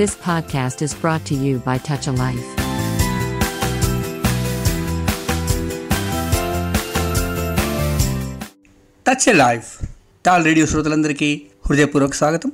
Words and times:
This 0.00 0.14
podcast 0.24 0.78
is 0.84 0.92
brought 1.02 1.22
to 1.28 1.34
you 1.42 1.52
by 1.66 1.74
Touch 1.86 2.06
a 2.06 2.14
Life. 2.22 2.48
Touch 9.06 9.28
a 9.28 9.32
life 9.32 9.68
TAL 10.26 10.44
radio 10.44 10.66
శ్రోతలందరికీ 10.66 11.42
హృదయపూర్వక 11.68 12.12
స్వాగతం. 12.12 12.52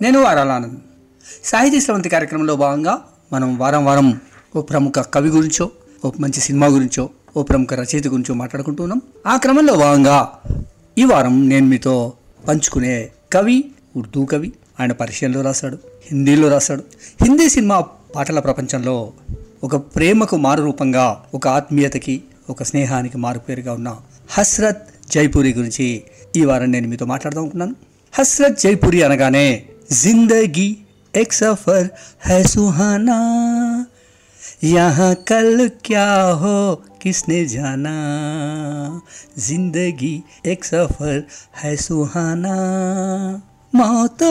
నేను 0.00 0.20
వారాలానంద్ 0.20 0.78
సాహితీ 1.44 1.80
స్రవంతి 1.80 2.08
కార్యక్రమంలో 2.08 2.56
భాగంగా 2.56 3.04
మనం 3.32 3.58
వారం 3.58 3.84
వారం 3.84 4.20
ఓ 4.56 4.62
ప్రముఖ 4.62 4.98
కవి 4.98 5.28
గురించో 5.28 5.70
ఓ 6.04 6.12
మంచి 6.20 6.40
సినిమా 6.40 6.66
గురించో 6.66 7.10
ఓ 7.36 7.42
ప్రముఖ 7.42 7.72
రచయిత 7.72 8.08
గురించో 8.08 8.34
మాట్లాడుకుంటున్నాం 8.34 9.02
ఆ 9.26 9.36
క్రమంలో 9.36 9.74
భాగంగా 9.74 10.42
ఈ 10.98 11.04
వారం 11.04 11.48
నేను 11.48 11.66
మీతో 11.66 12.12
పంచుకునే 12.48 13.10
కవి 13.32 13.64
ఉర్దూ 13.96 14.24
కవి 14.24 14.52
ఆయన 14.80 14.92
పర్షియన్లో 14.92 15.40
రాశాడు. 15.40 15.93
హిందీలో 16.06 16.48
రాశాడు. 16.48 16.84
హిందీ 17.22 17.48
సినిమా 17.48 17.80
పాటల 18.16 18.38
ప్రపంచంలో 18.38 19.12
ఒక 19.64 19.76
ప్రేమకు 19.76 20.36
మారు 20.36 20.62
రూపంగా 20.62 21.24
ఒక 21.34 21.48
ఆత్మీయతకి 21.48 22.22
ఒక 22.50 22.62
స్నేహానికి 22.62 23.18
మారు 23.18 23.38
పేరుగా 23.38 23.72
ఉన్న 23.72 23.96
హస్రత్ 24.30 24.82
జైపూరి 25.10 25.54
గురించి 25.54 26.02
ఈ 26.36 26.44
వారం 26.44 26.72
నేను 26.72 26.88
మీతో 26.88 27.06
మాట్లాడదామనుకున్నాను 27.06 27.74
హస్రత్ 28.14 28.60
జైపూరి 28.60 29.02
అనగానే 29.02 29.66
జిందగీ 30.02 30.76
ఎక్ 31.16 31.32
సఫర్ 31.32 31.88
హై 32.28 32.42
సుహానా 32.42 33.18
యహా 34.64 35.12
కల్ 35.12 35.68
క్యా 35.68 36.32
హో 36.32 36.78
కిస్నే 37.02 37.44
జానా 37.44 37.96
జిందగీ 39.38 40.22
ఎక్ 40.46 40.64
సఫర్ 40.64 41.22
హై 41.64 41.76
సుహానా. 41.76 42.56
मौत 43.73 44.21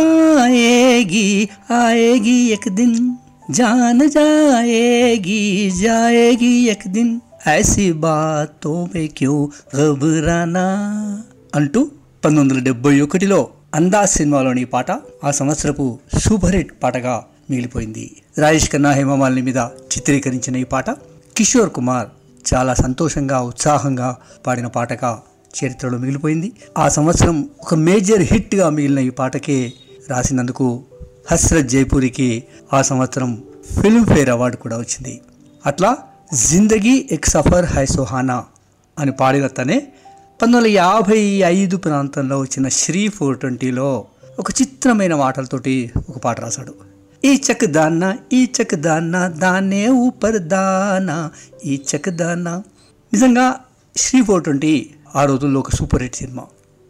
आएगी 0.40 1.28
आएगी 1.74 2.38
एक 2.50 2.68
दिन 2.72 2.92
जान 3.52 4.08
जाएगी 4.10 5.42
जाएगी 5.78 6.52
एक 6.68 6.82
दिन 6.88 7.08
ऐसी 7.48 7.86
बातों 8.02 8.78
में 8.86 9.06
क्यों 9.16 9.38
घबराना 9.76 10.66
అంటూ 11.56 11.80
పంతొమ్మిది 12.24 12.40
వందల 12.40 12.60
డెబ్బై 12.64 12.92
ఒకటిలో 13.00 13.38
అందాజ్ 13.74 14.12
సినిమాలోని 14.12 14.62
ఈ 14.62 14.68
పాట 14.72 14.90
ఆ 15.24 15.30
సంవత్సరపు 15.30 15.84
సూపర్ 16.24 16.56
హిట్ 16.56 16.72
పాటగా 16.82 17.14
మిగిలిపోయింది 17.50 18.04
రాజేష్ 18.38 18.68
ఖన్నా 18.72 18.90
హేమమాలిని 18.92 19.42
మీద 19.48 19.60
చిత్రీకరించిన 19.92 20.56
ఈ 20.56 20.66
పాట 20.72 20.88
కిషోర్ 21.36 21.70
కుమార్ 21.70 22.08
చాలా 22.44 22.72
సంతోషంగా 22.82 23.38
ఉత్సాహంగా 23.50 24.08
పాడిన 24.46 24.68
పాటగా 24.76 25.12
చరిత్రలో 25.59 25.97
మిగిలిపోయింది. 25.97 26.51
ఆ 26.77 26.89
సంవత్సరం 26.89 27.49
ఒక 27.61 27.75
మేజర్ 27.75 28.21
హిట్గా 28.21 28.69
మిగిలిన 28.69 28.99
ఈ 28.99 29.09
పాటకి 29.09 29.73
రాసినందుకు 30.09 30.83
హస్రత్ 31.31 31.67
జైపూరికి 31.67 32.43
ఆ 32.73 32.81
సంవత్సరం 32.81 33.43
ఫిల్మ్ఫేర్ 33.81 34.29
అవార్డు 34.29 34.57
కూడా 34.57 34.77
వచ్చింది. 34.77 35.21
అట్లా 35.65 35.97
జిందగీ 36.47 37.09
ఎక్ 37.11 37.25
సఫర్ 37.25 37.65
హై 37.65 37.85
సుహానా 37.85 38.43
అని 38.99 39.11
పాడిన 39.11 39.47
తనే 39.47 39.79
పంతొమ్మిది 40.41 40.57
వందల 40.57 40.67
యాభై 40.67 41.19
ఐదు 41.57 41.77
ప్రాంతంలో 41.77 42.39
వచ్చిన 42.39 42.67
శ్రీ 42.67 43.07
ఫోర్ 43.07 43.39
ట్వంటీలో 43.39 44.05
ఒక 44.39 44.51
చిత్రమైన 44.61 45.15
మాటలతోటి 45.15 45.91
ఒక 46.09 46.17
పాట 46.17 46.41
రాశాడు. 46.41 46.73
ఈ 47.25 47.41
చక్ 47.51 47.65
దాన్న 47.65 48.17
ఈ 48.33 48.49
చక్ 48.61 48.75
దాన్న 48.75 49.27
దానే 49.27 49.87
ఊపర్ 49.87 50.39
దానా 50.39 51.31
ఈ 51.65 51.81
చక్ 51.91 52.09
దానా. 52.09 52.63
నిజంగా 53.13 53.55
శ్రీ 53.97 54.21
ఫోర్ 54.21 54.43
ట్వంటీ 54.43 54.89
ఆ 55.15 55.25
రోజుల్లో 55.25 55.59
ఒక 55.59 55.75
సూపర్ 55.75 56.03
హిట్ 56.03 56.15
సినిమా. 56.15 56.43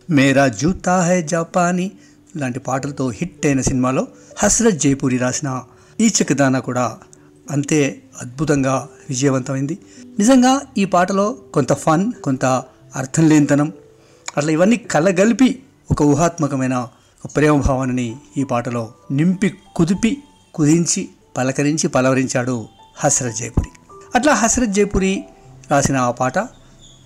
మేరా 0.09 0.47
జూతా 0.47 1.01
హై 1.01 1.21
జపానీ 1.21 1.91
లాంటి 2.37 2.59
పాటలతో 2.59 3.09
హిట్ 3.09 3.45
అయిన 3.45 3.61
సినిమాలో 3.61 4.07
హస్రత్ 4.37 4.75
జైపూరి 4.75 5.17
రాసిన 5.17 5.61
ఈ 6.01 6.11
చకదానా 6.21 6.59
కూడా 6.59 6.97
అంతే 7.51 8.01
అద్భుతంగా 8.21 8.87
విజయవంతమైంది. 9.09 9.77
నిజంగా 10.19 10.61
ఈ 10.77 10.85
పాటలో 10.85 11.31
కొంత 11.31 11.73
ఫన్ 11.73 12.11
కొంత 12.11 12.45
అర్థం 12.95 13.29
లేనితనం 13.29 13.73
అట్లా 14.37 14.51
ఇవన్నీ 14.51 14.77
కలగలిపి 14.77 15.63
ఒక 15.91 16.01
ఊహాత్మకమైన 16.01 16.87
ప్రేమ 17.35 17.55
భావనని 17.61 18.15
ఈ 18.37 18.43
పాటలో 18.43 18.93
నింపి 19.11 19.53
కుదిపి 19.75 20.23
కుదించి 20.53 21.09
పలకరించి 21.37 21.87
పలవరించాడు 21.87 22.67
హస్రత్ 22.97 23.35
జైపురి. 23.35 23.69
అట్లా 24.15 24.33
హస్రత్ 24.33 24.69
జైపురి 24.69 25.23
రాసిన 25.71 25.97
ఆ 25.97 26.11
పాట 26.11 26.39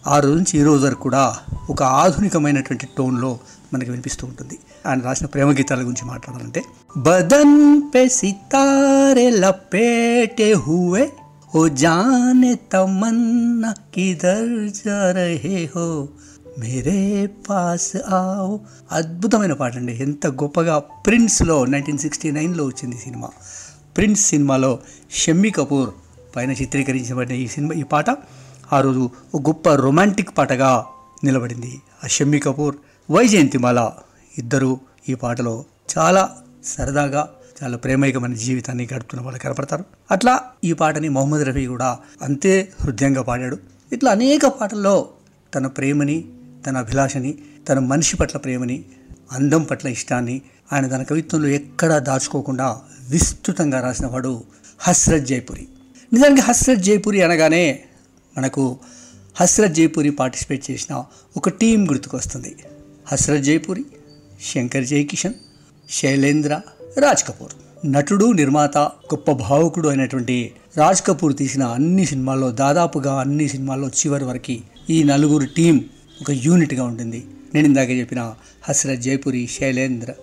ఆ 0.07 0.19
రోజు 0.19 0.35
నుంచి 0.35 0.59
ఈ 0.59 0.63
రోజు 0.63 0.85
వరకు 0.85 0.99
కూడా 0.99 1.35
ఒక 1.69 1.83
ఆధునికమైనటువంటి 1.83 2.87
టోన్లో 2.97 3.39
మనకి 3.73 3.89
వినిపిస్తూ 3.89 4.27
ఉంటుంది. 4.27 4.59
ఆయన 4.85 5.01
రాసిన 5.01 5.25
ప్రేమ 5.25 5.51
గీతాల 5.51 5.79
గురించి 5.79 6.05
మాట్లాడాలంటే 6.05 6.63
బదన్ 6.97 7.81
పే 7.95 8.09
సితారే 8.09 9.29
లపేటే 9.29 10.53
హువే 10.53 11.11
ఓ 11.55 11.67
జానే 11.67 12.55
తమన్నా 12.55 13.73
కిదర్ 13.93 14.69
జా 14.69 15.11
రహే 15.11 15.69
హో 15.75 16.07
మేరే 16.59 17.29
పాస్ 17.49 17.95
ఆవ్. 17.95 18.59
అద్భుతమైన 18.91 19.53
పాట 19.53 19.75
అండి 19.75 19.97
ఎంత 20.01 20.27
గొప్పగా 20.27 20.77
ప్రిన్స్లో 20.77 21.65
నైన్టీన్ 21.65 21.97
సిక్స్టీ 21.97 22.31
నైన్లో 22.31 22.65
వచ్చింది 22.65 22.95
ఈ 22.95 22.99
సినిమా. 22.99 23.29
ప్రిన్స్ 23.97 24.25
సినిమాలో 24.25 24.79
షమ్మి 25.11 25.49
కపూర్ 25.49 25.89
పైన 26.35 26.51
చిత్రీకరించబడిన 26.51 27.35
ఈ 27.35 27.47
సినిమా 27.47 27.73
ఈ 27.73 27.83
పాట. 27.83 28.09
ఆ 28.73 28.81
రోజు 28.81 29.09
ఓ 29.35 29.39
గొప్ప 29.39 29.69
రొమాంటిక్ 29.69 30.37
పాటగా 30.37 30.85
నిలబడింది. 31.23 31.81
ఆ 32.03 32.07
షమ్మి 32.07 32.39
కపూర్ 32.39 32.75
వైజయంతిమాల 33.11 33.91
ఇద్దరు 34.37 34.79
ఈ 35.09 35.13
పాటలో 35.13 35.65
చాలా 35.97 36.37
సరదాగా 36.65 37.29
చాలా 37.63 37.77
ప్రేమైకమైన 37.77 38.33
జీవితాన్ని 38.33 38.87
గడుపుతున్న 38.93 39.23
వాళ్ళు 39.23 39.39
కనపడతారు. 39.39 39.85
అట్లా 40.11 40.39
ఈ 40.63 40.73
పాటని 40.73 41.09
మొహమ్మద్ 41.09 41.45
రఫీ 41.45 41.67
కూడా 41.67 41.97
అంతే 42.21 42.73
హృదయంగా 42.81 43.21
పాడాడు. 43.21 43.57
ఇట్లా 43.91 44.11
అనేక 44.11 44.45
పాటల్లో 44.45 45.09
తన 45.55 45.67
ప్రేమని 45.67 46.25
తన 46.65 46.77
అభిలాషని 46.77 47.37
తన 47.69 47.79
మనిషి 47.79 48.17
పట్ల 48.17 48.37
ప్రేమని 48.37 48.85
అందం 49.31 49.63
పట్ల 49.63 49.87
ఇష్టాన్ని 49.87 50.41
ఆయన 50.73 50.87
తన 50.87 51.03
కవిత్వంలో 51.03 51.47
ఎక్కడా 51.47 51.99
దాచుకోకుండా 51.99 52.77
విస్తృతంగా 53.09 53.81
రాసినవాడు 53.81 54.43
హస్రత్ 54.79 55.25
జైపురి. 55.25 55.67
నిజానికి 56.13 56.41
హస్రత్ 56.41 56.79
జైపురి 56.79 57.21
అనగానే 57.21 57.83
మనకు 58.37 58.77
హస్రత్ 59.35 59.73
జైపూరి 59.73 60.09
పార్టిసిపేట్ 60.09 60.71
చేసిన 60.71 61.03
ఒక 61.37 61.49
టీం 61.49 61.89
గుర్తుకొస్తుంది. 61.89 62.55
హస్రత్ 63.07 63.43
జైపూరి 63.43 63.85
శంకర్ 64.53 64.85
జైకిషన్ 64.85 65.33
శైలేంద్ర 65.89 66.61
రాజ్ 66.99 67.23
కపూర్. 67.27 67.51
నటుడు 67.91 68.31
నిర్మాత 68.31 68.77
గొప్ప 68.77 69.31
భావుకుడు 69.31 69.87
అయినటువంటి 69.87 70.51
రాజ్ 70.77 71.01
కపూర్ 71.01 71.37
తీసిన 71.37 71.63
అన్ని 71.63 72.05
సినిమాల్లో 72.05 72.51
దాదాపుగా 72.51 73.19
అన్ని 73.19 73.47
సినిమాల్లో 73.47 73.87
చివరి 73.87 74.23
వరకు 74.23 74.57
ఈ 74.89 75.03
నలుగురు 75.03 75.45
టీం 75.45 75.85
ఒక 76.21 76.31
యూనిట్గా 76.31 76.83
ఉంటుంది. 76.83 77.25
నేను 77.53 77.67
ఇందాక 77.67 77.89
చెప్పిన 77.89 78.33
హస్రత్ 78.63 79.01
జైపురి 79.01 79.47
శైలేంద్ర 79.47 80.13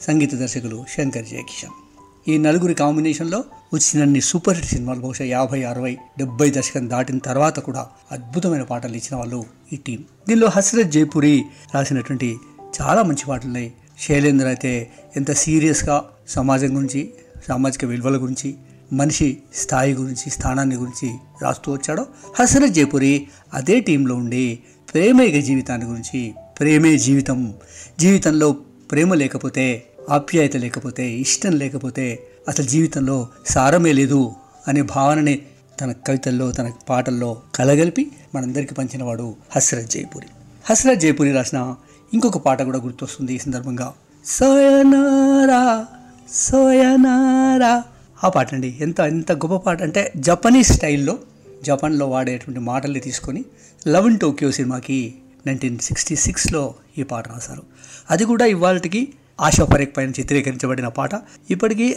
సంగీత 0.00 0.34
దర్శకులు 0.34 0.84
శంకర్ 0.96 1.26
జయకిషన్. 1.26 1.83
ఈ 2.28 2.38
నలుగురి 2.38 2.74
కాంబినేషన్లో 2.74 3.44
వచ్చినన్ని 3.74 4.20
సూపర్ 4.20 4.54
హిట్ 4.54 4.66
సినిమాలు 4.66 5.00
బహుశా 5.00 5.24
యాభై 5.24 5.62
అరవై 5.62 5.98
డెబ్బై 6.18 6.50
దశకం 6.50 6.90
దాటిన 6.90 7.18
తర్వాత 7.18 7.60
కూడా 7.60 7.86
అద్భుతమైన 8.12 8.62
పాటలు 8.62 8.92
ఇచ్చిన 8.92 9.16
వాళ్ళు 9.16 9.44
ఈ 9.72 9.76
టీం. 9.76 10.04
దీనిలో 10.28 10.48
హస్రత్ 10.48 10.88
జైపురి 10.88 11.44
రాసినటువంటి 11.74 12.36
చాలా 12.82 13.02
మంచి 13.02 13.26
పాటలు. 13.28 13.46
ఉన్నాయి 13.46 13.72
శైలేంద్ర 14.00 14.46
అయితే 14.46 14.90
ఎంత 15.16 15.32
సీరియస్గా 15.32 16.04
సమాజం 16.28 16.76
గురించి 16.76 17.10
సామాజిక 17.48 17.84
విలువల 17.84 18.16
గురించి 18.16 18.54
మనిషి 18.92 19.38
స్థాయి 19.54 19.92
గురించి 19.92 20.30
స్థానాన్ని 20.30 20.76
గురించి 20.76 21.14
రాస్తూ 21.42 21.72
వచ్చాడో 21.72 22.06
హసరత్ 22.40 22.72
జైపురి 22.72 23.26
అదే 23.54 23.80
టీంలో 23.80 24.14
ఉండి 24.14 24.58
ప్రేమేక 24.94 25.44
జీవితాన్ని 25.44 25.86
గురించి 25.86 26.34
ప్రేమే 26.60 26.98
జీవితం 26.98 27.54
జీవితంలో 28.00 28.52
ప్రేమ 28.90 29.14
లేకపోతే 29.14 29.66
ఆప్యాయత 30.10 30.56
లేకపోతే 30.56 31.10
ఇష్టం 31.10 31.52
లేకపోతే 31.52 32.26
అసలు 32.48 32.66
జీవితంలో 32.66 33.28
సారమే 33.46 33.92
లేదు 33.92 34.32
అనే 34.68 34.82
భావనని 34.82 35.42
తన 35.80 35.92
కవితల్లో 35.92 36.52
తన 36.52 36.72
పాటల్లో 36.88 37.42
కలగలిపి 37.54 38.10
మనందరికీ 38.34 38.74
పంచినవాడు 38.74 39.34
హస్రత్ 39.50 39.90
జైపూరి. 39.90 40.26
హస్రత్ 40.70 41.00
జైపూరి 41.00 41.32
రాసిన 41.32 41.74
ఇంకొక 42.14 42.38
పాట 42.38 42.62
కూడా 42.62 42.78
గుర్తొస్తుంది 42.78 43.34
ఈ 43.34 43.38
సందర్భంగా. 43.38 43.94
సోయనారా 44.24 45.86
సోయనారా. 46.32 47.82
ఆ 48.24 48.28
పాట 48.28 48.54
అండి 48.54 48.76
ఎంత 48.80 49.00
ఎంత 49.00 49.32
గొప్ప 49.32 49.56
పాట 49.56 49.82
అంటే 49.82 50.12
జపనీస్ 50.16 50.72
స్టైల్లో 50.72 51.18
జపాన్లో 51.62 52.08
వాడేటువంటి 52.08 52.60
మాటల్ని 52.60 53.00
తీసుకొని 53.00 53.44
లవ్ 53.88 54.08
ఇన్ 54.08 54.18
టోక్యో 54.18 54.50
సినిమాకి 54.50 55.14
నైన్టీన్ 55.46 55.78
సిక్స్టీ 55.78 56.16
సిక్స్లో 56.16 56.74
ఈ 56.98 57.02
పాట 57.02 57.28
రాశారు. 57.28 57.62
అది 58.10 58.24
కూడా 58.24 58.44
ఇవాళకి 58.44 59.08
ఆశా 59.40 59.64
పరేక్ 59.64 59.96
పైన 59.96 60.10
చిత్రీకరించబడిన 60.10 60.88
పాట 60.88 61.10
ఇప్పటికీ 61.50 61.96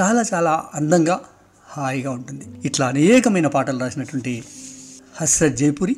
చాలా 0.00 0.24
చాలా 0.34 0.64
అందంగా 0.74 1.20
హాయిగా 1.68 2.10
ఉంటుంది. 2.10 2.44
ఇట్లా 2.64 2.86
అనేకమైన 2.86 3.46
పాటలు 3.46 3.78
రాసినటువంటి 3.78 4.44
హస్రత్ 5.20 5.56
జైపురి 5.56 5.96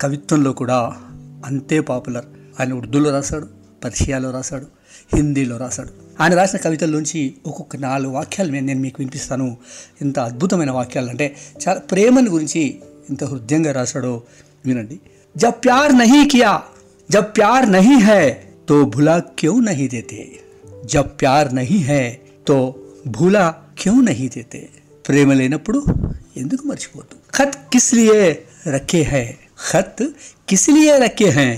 కవిత్వంలో 0.00 0.52
కూడా 0.52 0.96
అంతే 1.44 1.80
పాపులర్. 1.80 2.24
ఆయన 2.60 2.72
ఉర్దూలో 2.72 3.10
రాశాడు 3.10 3.48
పర్షియాలో 3.84 4.30
రాశాడు 4.30 4.66
హిందీలో 5.14 5.56
రాశాడు. 5.56 5.88
ఆయన 6.20 6.34
రాసిన 6.34 6.58
కవితల్లోంచి 6.58 7.34
ఒక్కొక్క 7.46 7.76
నాలుగు 7.76 8.12
వాక్యాలు 8.12 8.52
నేను 8.52 8.80
మీకు 8.80 8.96
వినిపిస్తాను. 8.98 9.56
ఎంత 10.00 10.18
అద్భుతమైన 10.18 10.70
వాక్యాలు 10.70 11.08
అంటే 11.08 11.36
చాలా 11.68 11.80
ప్రేమని 11.80 12.28
గురించి 12.28 12.80
ఎంత 13.10 13.24
హృదయంగా 13.24 13.72
రాశాడో 13.72 14.22
వినండి. 14.66 15.00
జబ్ 15.36 15.64
ప్యార్ 15.64 15.98
నహీ 15.98 16.28
కియా 16.28 16.62
జబ్ 17.10 17.36
ప్యార్ 17.36 17.72
నహీ 17.72 17.98
హై 17.98 18.36
తో 18.69 18.77
భులా 18.93 19.15
క్యూ 19.39 19.53
నహీ 19.67 19.87
దేతే 19.87 20.21
జబ్ 20.93 21.11
ప్యార్ 21.21 21.49
నహీ 21.59 21.79
హై 21.89 22.05
తో 22.47 22.57
భూలా 23.17 23.45
క్యూ 23.81 23.93
నహీ 24.01 24.27
దేతే 24.35 24.61
ప్రేమ 25.05 25.31
లేనప్పుడు 25.39 25.79
ఎందుకు 26.37 26.63
మర్చిపోతు 26.69 27.15
ఖత్ 27.37 27.57
కిస్ 27.73 27.91
లియే 27.93 28.23
రఖే 28.75 29.01
హై 29.11 29.25
ఖత్ 29.69 30.03
కిస్ 30.49 30.67
లియే 30.75 30.95
రఖే 31.05 31.29
హై 31.37 31.49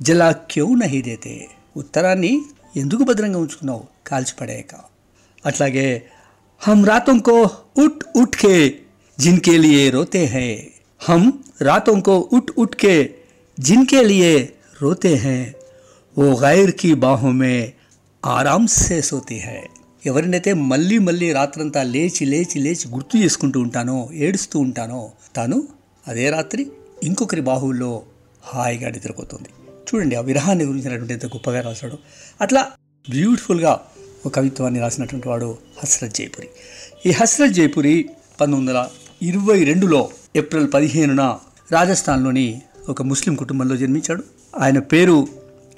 జలా 0.00 0.30
క్యూ 0.52 0.68
నహీ 0.74 1.02
దేతే 1.08 1.34
ఉత్తరాన్ని 1.76 2.32
ఎందుకు 2.76 3.02
భద్రంగా 3.04 3.38
ఉంచుకున్నావు 3.38 3.84
కాల్చిపడేయక 4.10 4.74
అట్లాగే 5.44 5.86
हम 6.60 6.84
रातों 6.84 7.18
को 7.20 7.36
उठ 7.76 8.04
उठ 8.16 8.34
के 8.36 8.56
जिनके 9.18 9.54
लिए 9.58 9.88
रोते 9.90 10.20
हैं 10.26 10.52
हम 11.00 11.22
रातों 11.62 11.94
को 12.00 12.14
उठ 12.36 12.50
उठ 12.56 12.74
के 12.74 12.92
जिनके 13.58 14.02
लिए 14.04 14.30
रोते 14.80 15.14
हैं 15.16 15.40
वो 16.16 16.26
गैर 16.36 16.70
की 16.72 16.90
बाहों 16.96 17.32
में 17.34 17.58
ఆరాం 18.22 18.64
సే 18.74 18.96
సోతి 19.02 19.36
హై 19.44 19.60
ఎవరినైతే 20.02 20.50
మళ్ళీ 20.70 20.96
మళ్ళీ 20.98 21.28
రాత్రంతా 21.32 21.80
లేచి 21.84 22.24
లేచి 22.24 22.58
లేచి 22.60 22.86
గుర్తు 22.88 23.14
చేసుకుంటూ 23.16 23.58
ఉంటానో 23.60 23.96
ఏడుస్తూ 24.18 24.56
ఉంటానో 24.58 25.00
తాను 25.36 25.58
అదే 26.04 26.26
రాత్రి 26.30 26.62
ఇంకొకరి 27.02 27.42
బాహువుల్లో 27.48 27.90
హాయిగా 28.42 28.88
నిద్రపోతుంది 28.88 29.50
చూడండి 29.86 30.16
ఆ 30.16 30.22
విరహాన్ని 30.28 30.64
గురించినటువంటి 30.64 31.14
ఎంత 31.14 31.26
గొప్పగా 31.26 31.60
రాశాడు 31.60 31.96
అట్లా 32.40 32.62
బ్యూటిఫుల్గా 33.06 33.72
ఒక 34.24 34.32
కవిత్వాన్ని 34.38 34.80
రాసినటువంటి 34.80 35.28
వాడు 35.28 35.48
హస్రత్ 35.80 36.16
జైపురి 36.18 36.48
ఈ 37.06 37.12
హస్రత్ 37.12 37.52
జైపురి 37.52 37.94
పంతొమ్మిది 38.40 38.60
వందల 38.60 38.80
ఇరవై 39.22 39.60
రెండులో 39.64 40.00
ఏప్రిల్ 40.36 40.68
పదిహేనున 40.74 41.22
రాజస్థాన్లోని 41.70 42.46
ఒక 42.88 43.02
ముస్లిం 43.02 43.34
కుటుంబంలో 43.34 43.76
జన్మించాడు 43.76 44.22
ఆయన 44.54 44.78
పేరు 44.88 45.16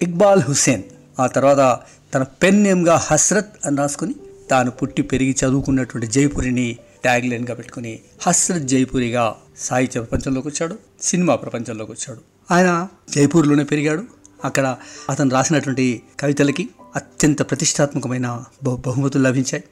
ఇక్బాల్ 0.01 0.42
హుస్సేన్. 0.42 0.84
ఆ 1.19 1.28
తర్వాత 1.28 1.80
తన 2.13 2.24
పెన్ 2.24 2.63
నేమ్గా 2.63 2.96
హస్రత్ 2.96 3.68
అని 3.68 3.78
రాసుకుని 3.78 4.16
తాను 4.51 4.72
పుట్టి 4.72 5.01
పెరిగి 5.01 5.36
చదువుకున్నటువంటి 5.46 6.07
జైపురిని 6.07 6.78
ట్యాగ్ 7.01 7.25
లైన్గా 7.25 7.54
పెట్టుకుని 7.54 8.00
హస్రత్ 8.22 8.63
జైపురిగా 8.63 9.36
సాహిత్య 9.57 10.01
ప్రపంచంలోకి 10.01 10.48
వచ్చాడు 10.48 10.75
సినిమా 11.01 11.36
ప్రపంచంలోకి 11.36 11.92
వచ్చాడు. 11.92 12.19
ఆయన 12.54 12.88
జైపూర్లోనే 13.16 13.63
పెరిగాడు. 13.63 14.04
అక్కడ 14.46 14.78
అతను 15.10 15.30
రాసినటువంటి 15.30 16.02
కవితలకి 16.19 16.69
అత్యంత 16.95 17.50
ప్రతిష్టాత్మకమైన 17.50 18.44
బహు 18.63 18.75
బహుమతులు 18.75 19.24
లభించాయి. 19.24 19.63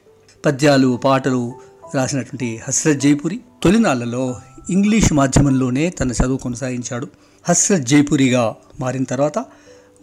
పద్యాలు 0.46 1.00
పాటలు 1.04 1.54
రాసినటువంటి 1.94 2.60
హస్రత్ 2.68 2.98
జైపురి 2.98 3.40
తొలినాళ్ళలో 3.62 4.36
ఇంగ్లీష్ 4.70 5.12
మాధ్యమంలోనే 5.12 5.90
తన 5.90 6.10
చదువు 6.10 6.36
కొనసాగించాడు. 6.36 7.08
హస్రత్ 7.48 7.82
జైపురిగా 7.82 8.54
మారిన 8.80 9.04
తర్వాత 9.04 9.44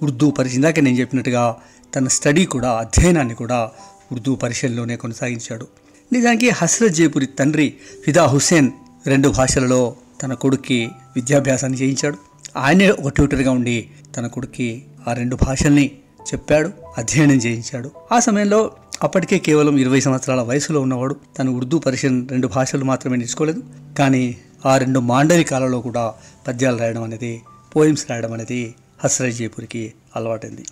ఉర్దూ 0.03 0.31
పరిచయం. 0.31 0.55
ఇందాక 0.55 0.79
నేను 0.79 0.99
చెప్పినట్టుగా 0.99 1.55
తన 1.95 2.07
స్టడీ 2.07 2.45
కూడా 2.45 2.71
అధ్యయనాన్ని 2.71 3.35
కూడా 3.35 3.71
ఉర్దూ 4.11 4.35
పరిచయంలోనే 4.35 4.95
కొనసాగించాడు. 4.95 5.67
నిజానికి 6.13 6.49
హస్రత్ 6.49 6.93
జైపురి 6.93 7.25
తండ్రి 7.25 7.73
ఫిదా 8.05 8.25
హుస్సేన్ 8.25 8.71
రెండు 9.07 9.29
భాషలలో 9.29 9.95
తన 10.23 10.33
కొడుక్కి 10.33 10.89
విద్యాభ్యాసాన్ని 11.15 11.79
చేయించాడు. 11.79 12.17
ఆయనే 12.57 12.89
ఒక 12.89 13.07
ట్యూటర్గా 13.07 13.51
ఉండి 13.51 13.89
తన 14.17 14.27
కొడుక్కి 14.27 14.85
ఆ 15.07 15.13
రెండు 15.13 15.35
భాషల్ని 15.35 15.91
చెప్పాడు 16.21 16.71
అధ్యయనం 16.97 17.35
చేయించాడు. 17.35 17.91
ఆ 18.11 18.19
సమయంలో 18.19 18.71
అప్పటికే 19.03 19.39
కేవలం 19.39 19.77
ఇరవై 19.77 19.99
సంవత్సరాల 19.99 20.41
వయసులో 20.41 20.81
ఉన్నవాడు 20.81 21.15
తను 21.39 21.55
ఉర్దూ 21.55 21.79
పరిషన్ 21.79 22.29
రెండు 22.29 22.47
భాషలు 22.47 22.85
మాత్రమే 22.85 23.17
నేర్చుకోలేదు. 23.17 23.63
కానీ 23.97 24.37
ఆ 24.65 24.77
రెండు 24.77 24.99
మాండలికాలలో 24.99 25.81
కూడా 25.81 26.13
పద్యాలు 26.47 26.77
రాయడం 26.77 27.03
అనేది 27.03 27.41
పోయిమ్స్ 27.75 28.09
రాయడం 28.09 28.33
అనేది 28.33 28.75
హస్రత్ 29.05 29.35
జైపూర్కి 29.35 29.93
అలవాటైంది. 30.15 30.65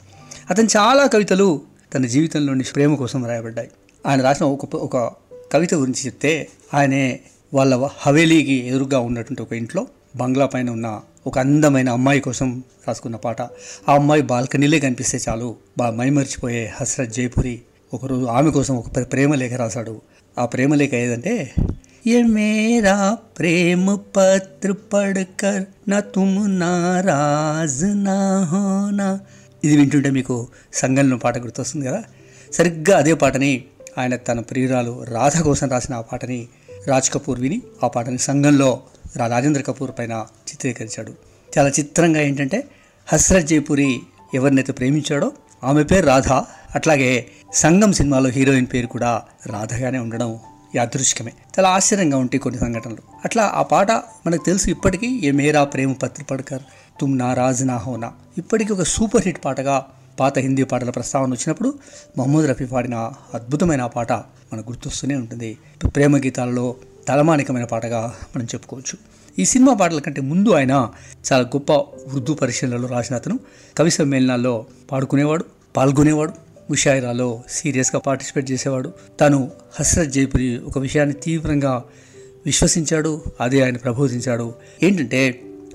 అతను 0.50 0.68
చాలా 0.78 1.08
కవితలు 1.08 1.62
తన 1.94 2.06
జీవితంలోని 2.06 2.64
ప్రేమ 2.64 2.96
కోసం 2.96 3.26
రాయబడ్డాయి. 3.26 3.70
ఆయన 4.06 4.22
రాసిన 4.22 4.46
ఒక 4.46 4.76
ఒక 4.76 5.12
కవిత 5.54 5.74
గురించి 5.74 6.06
చెప్తే 6.06 6.48
ఆయనే 6.74 7.20
వాళ్ళ 7.54 7.90
హవేలీకి 7.98 8.54
ఎదురుగా 8.68 9.00
ఉన్నటువంటి 9.00 9.42
ఒక 9.42 9.54
ఇంట్లో 9.54 9.88
బంగ్లా 10.16 10.46
పైన 10.46 10.70
ఉన్న 10.70 11.02
ఒక 11.28 11.40
అందమైన 11.40 11.90
అమ్మాయి 11.90 12.20
కోసం 12.20 12.64
రాసుకున్న 12.88 13.16
పాట. 13.16 13.42
ఆ 13.42 13.94
అమ్మాయి 13.94 14.22
బాల్కనీలే 14.22 14.80
కనిపిస్తే 14.80 15.20
చాలు 15.30 15.56
బా 15.78 15.90
మైమర్చిపోయే 15.90 16.72
హస్రత్ 16.76 17.14
జైపురి 17.14 17.62
ఒకరోజు 17.94 18.26
ఆమె 18.26 18.52
కోసం 18.52 18.78
ఒక 18.78 19.12
ప్రేమ 19.12 19.36
లేఖ 19.36 19.54
రాశాడు. 19.54 20.02
ఆ 20.38 20.46
ప్రేమ 20.46 20.76
లేఖ 20.76 20.94
ఏదంటే 20.94 21.54
ये 22.05 22.19
मेरा 22.31 22.93
प्रेम 23.35 23.81
पत्र 24.13 24.69
पढ़कर 24.89 25.57
न 25.87 26.01
तुम 26.11 26.31
नाराज 26.59 27.75
ना 28.03 28.19
होना 28.51 29.09
ఇది 29.63 29.75
వింటుంటే 29.79 30.11
మీకు 30.17 30.35
సంగంలో 30.75 31.17
పాట 31.19 31.37
గుర్తొస్తుంది 31.39 31.85
కదా 31.87 32.01
సరిగ్గా 32.53 32.95
అదే 32.99 33.15
పాటని 33.21 33.51
ఆయన 33.99 34.17
తన 34.27 34.41
ప్రియురాలు 34.49 34.93
రాధ 35.11 35.37
కోసం 35.47 35.69
రాసిన 35.71 35.95
ఆ 35.95 36.07
పాటని 36.07 36.39
రాజ్ 36.89 37.09
కపూర్ 37.11 37.41
విని 37.41 37.59
ఆ 37.81 37.91
పాటని 37.95 38.21
సంఘంలో 38.27 38.69
రా- 39.17 39.29
రాజేంద్ర 39.33 39.63
కపూర్ 39.67 39.93
పైన 39.99 40.15
చిత్రీకరించాడు 40.49 41.13
చాలా 41.49 41.71
చిత్రంగా 41.79 42.21
ఏంటంటే 42.23 42.61
హస్రత్ 43.09 43.51
జైపురి 43.51 43.91
ఎవరినైతే 44.35 44.73
ప్రేమించాడో 44.79 45.29
ఆమె 45.63 45.83
పేరు 45.87 46.07
రాధ 46.07 46.31
అట్లాగే 46.75 47.11
సంగం 47.57 47.93
సినిమాలో 47.99 48.31
హీరోయిన్ 48.31 48.71
పేరు 48.73 48.89
కూడా 48.89 49.13
రాధగానే 49.47 49.99
ఉండడం 49.99 50.31
యాదృష్కమే 50.76 51.32
చాలా 51.60 51.70
ఆశ్చర్యంగా 51.70 52.18
ఉంటాయి 52.18 52.40
కొన్ని 52.40 52.62
సంఘటనలు. 52.62 52.98
అట్లా 53.26 53.52
ఆ 53.56 53.62
పాట 53.62 53.92
మనకు 53.92 54.46
తెలుసు 54.46 54.70
ఇప్పటికీ 54.70 55.22
ఏ 55.24 55.32
మేరా 55.32 55.64
ప్రేమ 55.64 55.94
పత్రి 55.94 56.26
పడకర్ 56.26 56.62
తుమ్ 57.02 57.20
నారాజ్ 57.20 57.68
నా 57.68 57.78
హోనా. 57.78 58.12
ఇప్పటికీ 58.38 58.74
ఒక 58.74 58.84
సూపర్ 58.84 59.22
హిట్ 59.26 59.46
పాటగా 59.46 59.86
పాత 60.20 60.40
హిందీ 60.40 60.64
పాటల 60.64 60.90
ప్రస్తావన 60.90 61.32
వచ్చినప్పుడు 61.32 61.74
మహమ్మద్ 62.18 62.50
రఫీ 62.50 62.66
పాడిన 62.66 62.96
అద్భుతమైన 63.34 63.86
పాట 63.86 64.12
మనకు 64.54 64.70
గుర్తొస్తూనే 64.72 65.16
ఉంటుంది. 65.16 65.58
ప్రేమ 65.96 66.18
గీతాలలో 66.18 66.76
తలమానికమైన 67.08 67.66
పాటగా 67.66 68.16
మనం 68.36 68.46
చెప్పుకోవచ్చు. 68.46 68.98
ఈ 69.40 69.46
సినిమా 69.46 69.74
పాటల 69.74 70.00
కంటే 70.00 70.22
ముందు 70.22 70.50
ఆయన 70.50 70.90
చాలా 71.32 71.44
గొప్ప 71.44 71.72
ఉర్దూ 72.14 72.34
పరిశీలనలో 72.34 72.88
రాసిన 72.88 73.16
అతను. 73.16 73.40
కవి 73.78 73.92
సమ్మేళనాల్లో 73.92 74.66
పాడుకునేవాడు 74.92 75.46
పాల్గొనేవాడు. 75.78 76.34
ముషాయిరాలో 76.70 77.44
సీరియస్గా 77.50 78.00
పార్టిసిపేట్ 78.00 78.52
చేసేవాడు. 78.52 78.94
తను 79.22 79.52
హస్రత్ 79.80 80.10
జైపురి 80.10 80.60
ఒక 80.60 80.78
విషయాన్ని 80.78 81.16
తీవ్రంగా 81.16 81.84
విశ్వసించాడు 82.46 83.24
అదే 83.42 83.62
ఆయన 83.62 83.78
ప్రబోధించాడు. 83.78 84.54
ఏంటంటే 84.84 85.32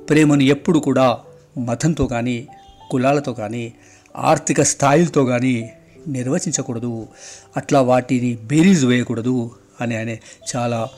ప్రేమను 0.08 0.42
ఎప్పుడు 0.42 0.78
కూడా 0.78 1.18
మతంతో 1.58 2.06
కానీ 2.06 2.48
కులాలతో 2.90 3.32
కానీ 3.32 3.72
ఆర్థిక 4.16 4.62
స్థాయిలతో 4.62 5.24
కానీ 5.24 5.70
నిర్వచించకూడదు. 6.08 7.06
అట్లా 7.56 7.82
వాటిని 7.82 8.34
బేరీజ్ 8.34 8.84
వేయకూడదు 8.84 9.50
అని 9.80 9.96
ఆయన 9.96 10.16
చాలా 10.56 10.88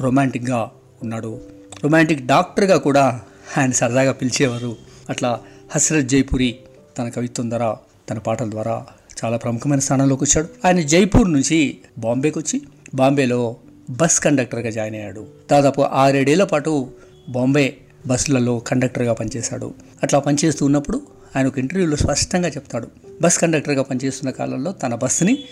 రొమాంటిక్గా 0.00 0.70
ఉన్నాడు. 1.02 1.40
రొమాంటిక్ 1.84 2.26
డాక్టర్గా 2.26 2.76
కూడా 2.76 3.20
ఆయన 3.58 3.70
సరదాగా 3.70 4.12
పిలిచేవారు. 4.12 4.76
అట్లా 5.10 5.40
హస్రత్ 5.70 6.06
జైపురి 6.06 6.58
తన 6.98 7.08
కవిత్వం 7.08 7.50
ద్వారా 7.50 7.76
తన 8.10 8.18
పాటల 8.18 8.50
ద్వారా 8.50 8.86
చాలా 9.24 9.36
ప్రముఖమైన 9.36 9.80
స్థానంలోకి 9.80 10.24
వచ్చాడు. 10.24 10.48
ఆయన 10.64 10.80
జైపూర్ 10.80 11.32
నుంచి 11.32 11.78
బాంబేకి 11.98 12.38
వచ్చి 12.38 12.62
బాంబేలో 12.94 13.56
బస్ 13.90 14.20
కండక్టర్గా 14.20 14.70
జాయిన్ 14.70 14.96
అయ్యాడు. 14.96 15.26
దాదాపు 15.50 15.80
ఆరేడేళ్ళ 15.80 16.44
పాటు 16.44 16.88
బాంబే 17.28 17.76
బస్సులలో 18.06 18.58
కండక్టర్గా 18.58 19.12
పనిచేశాడు. 19.12 19.74
అట్లా 20.02 20.18
పనిచేస్తూ 20.18 20.66
ఉన్నప్పుడు 20.66 21.02
ఆయన 21.36 21.46
ఒక 21.46 21.58
ఇంటర్వ్యూలో 21.58 21.96
స్పష్టంగా 21.96 22.48
చెప్తాడు. 22.48 22.88
బస్ 23.22 23.38
కండక్టర్గా 23.38 23.82
పనిచేస్తున్న 23.82 24.30
కాలంలో 24.30 24.72
తన 24.72 24.94
బస్సుని 24.94 25.44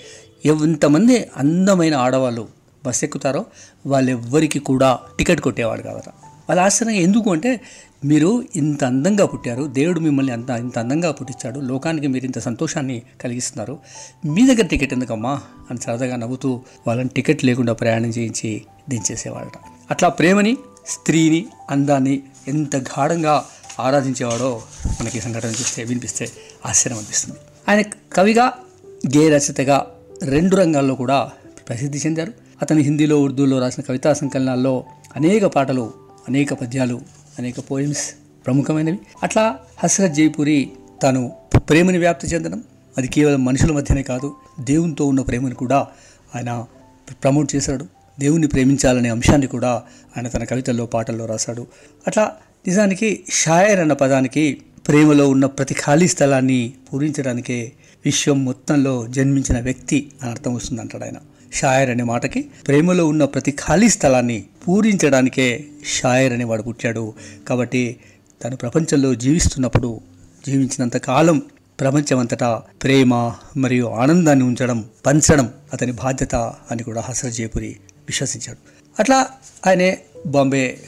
ఎంతమంది 0.44 1.28
అందమైన 1.36 1.94
ఆడవాళ్ళు 1.94 2.48
బస్ 2.86 3.04
ఎక్కుతారో 3.04 3.46
వాళ్ళెవ్వరికి 3.86 4.58
కూడా 4.58 4.98
టికెట్ 5.18 5.40
కొట్టేవాడు 5.40 5.82
కాదట. 5.82 6.08
వాళ్ళ 6.48 6.60
ఆశ్చర్యంగా 6.60 7.00
ఎందుకు 7.00 7.32
అంటే 7.32 7.60
మీరు 8.04 8.44
ఇంత 8.56 8.84
అందంగా 8.84 9.26
పుట్టారు 9.26 9.64
దేవుడు 9.64 10.00
మిమ్మల్ని 10.00 10.32
అంత 10.32 10.50
ఇంత 10.50 10.78
అందంగా 10.78 11.10
పుట్టించాడు 11.10 11.60
లోకానికి 11.60 12.06
మీరు 12.06 12.24
ఇంత 12.24 12.38
సంతోషాన్ని 12.38 13.02
కలిగిస్తున్నారు. 13.24 13.78
మీ 14.24 14.46
దగ్గర 14.46 14.66
టికెట్ 14.66 14.92
ఎందుకమ్మా? 14.92 15.40
అని 15.70 15.80
సరదాగా 15.80 16.16
నవ్వుతూ 16.16 16.60
వాళ్ళని 16.86 17.08
టికెట్ 17.08 17.44
లేకుండా 17.44 17.72
ప్రయాణం 17.72 18.08
చేయించి 18.08 18.62
దించేసేవాడట 18.88 19.52
అట్లా 19.90 20.08
ప్రేమని 20.08 20.56
స్త్రీని 20.86 21.46
అందాన్ని 21.70 22.22
ఎంత 22.48 22.76
గాఢంగా 22.76 23.44
ఆరాధించేవాడో 23.80 24.62
మనకి 25.00 25.18
ఈ 25.18 25.20
సంఘటన 25.20 25.48
చూస్తే 25.48 25.84
వినిపిస్తే 25.84 26.28
ఆశ్చర్యం 26.66 26.98
అనిపిస్తుంది. 26.98 27.38
ఆయన 27.68 27.82
కవిగా 28.12 28.52
గేయ 29.16 29.28
రచయితగా 29.28 29.86
రెండు 30.22 30.56
రంగాల్లో 30.56 30.94
కూడా 30.94 31.30
ప్రసిద్ధి 31.68 31.98
చెందారు. 31.98 32.32
అతను 32.62 32.80
హిందీలో 32.80 33.22
ఉర్దూలో 33.22 33.58
రాసిన 33.58 33.82
కవితా 33.82 34.12
సంకలనాల్లో 34.12 34.84
అనేక 35.16 35.44
పాటలు 35.44 35.92
అనేక 36.28 36.54
పద్యాలు 36.54 37.00
అనేక 37.38 37.54
పోయిమ్స్ 37.70 38.14
ప్రముఖమైనవి. 38.46 38.98
అట్లా 39.22 39.58
హస్రత్ 39.78 40.12
జైపూరి 40.12 40.70
తాను 41.02 41.32
ప్రేమని 41.56 41.98
వ్యాప్తి 41.98 42.26
చెందడం 42.26 42.64
అది 42.98 43.08
కేవలం 43.08 43.44
మనుషుల 43.44 43.72
మధ్యనే 43.72 44.02
కాదు 44.02 44.34
దేవునితో 44.60 45.06
ఉన్న 45.06 45.20
ప్రేమను 45.20 45.54
కూడా 45.54 45.86
ఆయన 46.34 46.64
ప్రమోట్ 47.10 47.56
చేశాడు. 47.56 47.86
దేవుణ్ణి 48.20 48.48
ప్రేమించాలనే 48.48 49.08
అంశాన్ని 49.08 49.46
కూడా 49.46 49.70
ఆయన 50.16 50.28
తన 50.28 50.44
కవితల్లో 50.44 50.86
పాటల్లో 50.86 51.26
రాశాడు. 51.26 51.66
అట్లా 52.06 52.32
నిజానికి 52.66 53.24
షాయర్ 53.30 53.80
అన్న 53.80 53.92
పదానికి 53.92 54.62
ప్రేమలో 54.88 55.28
ఉన్న 55.28 55.46
ప్రతి 55.46 55.74
ఖాళీ 55.74 56.08
స్థలాన్ని 56.08 56.72
పూరించడానికే 56.92 57.72
విశ్వం 58.04 58.44
మొత్తంలో 58.44 59.06
జన్మించిన 59.06 59.60
వ్యక్తి 59.60 60.12
అని 60.22 60.30
అర్థం 60.30 60.54
వస్తుంది 60.54 60.80
అంటాడు 60.80 61.04
ఆయన. 61.04 61.16
షాయర్ 61.52 61.90
అనే 61.90 62.02
మాటకి 62.02 62.48
ప్రేమలో 62.66 63.06
ఉన్న 63.06 63.24
ప్రతి 63.24 63.50
ఖాళీ 63.50 63.88
స్థలాన్ని 63.88 64.44
పూరించడానికే 64.68 65.64
షాయర్ 65.86 66.32
అనేవాడు 66.32 66.62
పుట్టాడు. 66.62 67.14
కాబట్టి 67.48 67.96
తను 68.44 68.56
ప్రపంచంలో 68.56 69.14
జీవిస్తున్నప్పుడు 69.14 70.00
జీవించినంత 70.46 70.96
కాలం 70.96 71.42
ప్రపంచమంతటా 71.80 72.62
ప్రేమ 72.82 73.32
మరియు 73.56 73.86
ఆనందాన్ని 73.86 74.44
ఉంచడం 74.44 74.84
పంచడం 75.06 75.50
అతని 75.72 75.92
బాధ్యత 75.92 76.34
అని 76.70 76.82
కూడా 76.82 77.00
హసరత్ 77.00 77.34
జయపురి 77.34 77.76
విశ్వసించాడు. 78.06 78.58
అట్లా 78.98 79.26
ఆయనే 79.66 79.98
బాంబే 80.26 80.78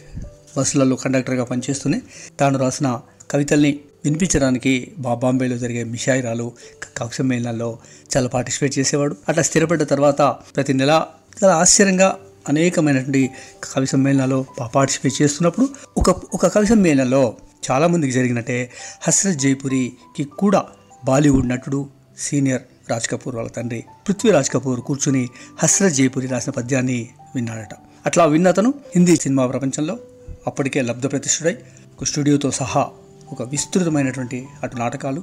బస్సులలో 0.58 0.96
కండక్టర్గా 0.96 1.44
పనిచేస్తూనే 1.44 2.02
తాను 2.40 2.58
రాసిన 2.58 3.00
కవితల్ని 3.30 3.80
వినిపించడానికి 4.04 4.92
బాంబేలో 4.98 5.58
జరిగే 5.58 5.84
మిషాయిరాలు 5.84 6.52
కక్ష 6.96 7.20
మేళాల్లో 7.20 7.78
చాలా 8.16 8.28
పార్టిసిపేట్ 8.28 8.78
చేసేవాడు. 8.78 9.16
అట్లా 9.28 9.42
స్థిరపడ్డ 9.42 9.82
తర్వాత 9.82 10.22
ప్రతి 10.56 10.72
నెల 10.72 11.04
చాలా 11.42 11.54
ఆశ్చర్యంగా 11.54 12.16
అనేకమైనటువంటి 12.48 13.30
కవి 13.62 13.86
సమ్మేళనాల్లో 13.86 14.44
పార్టిసిపేట్ 14.74 15.22
చేస్తున్నప్పుడు 15.22 15.68
ఒక 15.96 16.10
ఒక 16.34 16.46
కవి 16.46 16.66
సమ్మేళనంలో 16.66 17.36
చాలామందికి 17.70 18.12
జరిగినట్టే 18.12 18.70
హస్రత్ 19.02 19.38
జైపురికి 19.38 20.24
కూడా 20.24 20.64
బాలీవుడ్ 21.04 21.48
నటుడు 21.48 21.88
సీనియర్ 22.18 22.62
రాజ్ 22.90 23.08
కపూర్ 23.08 23.36
వాళ్ళ 23.36 23.50
తండ్రి 23.50 23.84
పృథ్వీరాజ్ 24.06 24.50
కపూర్ 24.50 24.80
కూర్చుని 24.80 25.28
హస్రత్ 25.58 25.94
జైపురి 25.94 26.26
రాసిన 26.26 26.50
పద్యాన్ని 26.50 27.08
విన్నాడట. 27.34 27.74
అట్లా 28.06 28.24
విన్న 28.24 28.48
అతను 28.48 28.74
హిందీ 28.94 29.16
సినిమా 29.16 29.46
ప్రపంచంలో 29.46 29.98
అప్పటికే 30.46 30.82
లబ్ధ 30.82 31.06
ప్రతిష్ఠుడై 31.06 31.54
ఒక 31.98 32.04
స్టూడియోతో 32.04 32.50
సహా 32.50 32.88
ఒక 33.32 33.42
విస్తృతమైనటువంటి 33.42 34.46
అటు 34.62 34.76
నాటకాలు 34.76 35.22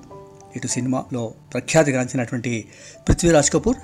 ఇటు 0.56 0.68
సినిమాలో 0.68 1.34
ప్రఖ్యాతిగాంచినటువంటి 1.54 2.66
పృథ్వీరాజ్ 3.08 3.52
కపూర్ 3.52 3.78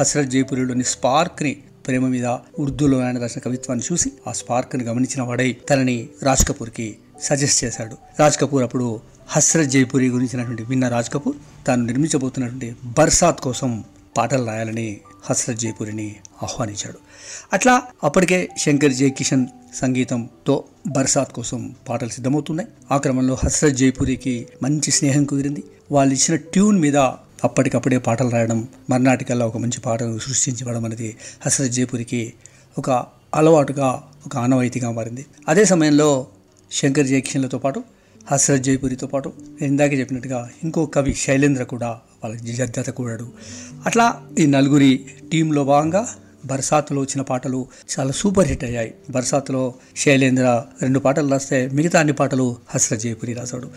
హస్రత్ 0.00 0.30
జైపూరిలోని 0.30 0.84
స్పార్క్ని 0.84 1.56
ప్రేమ 1.86 2.06
మీద 2.06 2.26
ఉర్దూలో 2.58 3.00
ఆయన 3.00 3.18
రాసిన 3.18 3.40
కవిత్వాన్ని 3.40 3.92
చూసి 3.92 4.12
ఆ 4.28 4.32
స్పార్క్ని 4.32 4.84
గమనించిన 4.84 5.22
వాడై 5.22 5.56
తనని 5.70 6.08
రాజ్ 6.22 6.48
కపూర్కి 6.48 6.96
సజెస్ట్ 7.20 7.64
చేశాడు. 7.64 7.96
రాజ్ 8.20 8.38
కపూర్ 8.38 8.62
అప్పుడు 8.62 9.00
హస్రత్ 9.28 9.68
జైపూరి 9.68 10.08
గురించినటువంటి 10.08 10.62
విన్న 10.62 10.88
రాజ్ 10.88 11.10
కపూర్ 11.10 11.66
తాను 11.66 11.84
నిర్మించబోతున్నటువంటి 11.84 12.76
బర్సాత్ 12.84 13.40
కోసం 13.40 13.84
పాటలు 14.16 14.46
రాయాలని 14.46 15.00
హస్రత్ 15.24 15.58
జైపూరిని 15.58 16.16
ఆహ్వానించాడు. 16.42 16.98
అట్లా 17.52 17.82
అప్పటికే 18.04 18.48
శంకర్ 18.58 18.92
జై 18.92 19.10
కిషన్ 19.10 19.46
సంగీతంతో 19.76 20.64
బర్సాత్ 20.86 21.32
కోసం 21.32 21.74
పాటలు 21.88 22.08
సిద్ధమవుతున్నాయి. 22.08 22.68
ఆ 22.90 22.96
క్రమంలో 22.96 23.34
హస్రత్ 23.44 23.74
జైపూరికి 23.74 24.46
మంచి 24.62 24.90
స్నేహం 24.90 25.24
కుదిరింది. 25.24 25.64
వాళ్ళు 25.92 26.14
ఇచ్చిన 26.14 26.36
ట్యూన్ 26.36 26.78
మీద 26.80 26.96
అప్పటికప్పుడే 27.44 27.98
పాటలు 27.98 28.28
రాయడం 28.28 28.68
మర్నాటికల్లా 28.90 29.46
ఒక 29.46 29.56
మంచి 29.56 29.80
పాటను 29.80 30.18
సృష్టించడం 30.18 30.84
అనేది 30.84 31.16
హస్రత్ 31.46 31.72
జైపూరికి 31.72 32.32
ఒక 32.78 32.90
అలవాటుగా 33.34 34.02
ఒక 34.26 34.36
ఆనవాయితీగా 34.36 34.90
మారింది. 34.90 35.26
అదే 35.48 35.64
సమయంలో 35.64 36.26
శంకర్ 36.72 37.06
జయకిషన్లతో 37.06 37.58
పాటు 37.58 37.82
హస్రత్ 38.32 38.62
జైపూరితో 38.62 39.06
పాటు 39.06 39.32
నేను 39.38 39.64
ఇందాకే 39.64 39.96
చెప్పినట్టుగా 40.00 40.50
ఇంకో 40.64 40.86
కవి 40.86 41.14
శైలేంద్ర 41.14 41.62
కూడా 41.62 41.88
వాళ్ళకి 42.24 42.52
జద్దత 42.52 42.90
కూడాడు. 42.90 43.26
అట్లా 43.86 44.22
ఈ 44.38 44.46
నలుగురి 44.46 45.06
టీంలో 45.32 45.64
భాగంగా 45.64 46.08
బర్సాత్లో 46.44 47.00
వచ్చిన 47.00 47.20
పాటలు 47.20 47.66
చాలా 47.98 48.12
సూపర్ 48.12 48.48
హిట్ 48.48 48.64
అయ్యాయి. 48.64 48.94
బర్సాత్లో 49.10 49.74
శైలేంద్ర 49.96 50.64
రెండు 50.82 50.98
పాటలు 50.98 51.30
రాస్తే 51.30 51.68
మిగతా 51.72 51.98
అన్ని 51.98 52.12
పాటలు 52.12 52.56
హస్ర 52.68 52.96
జయపురి 52.96 53.32
రాశాడు. 53.32 53.70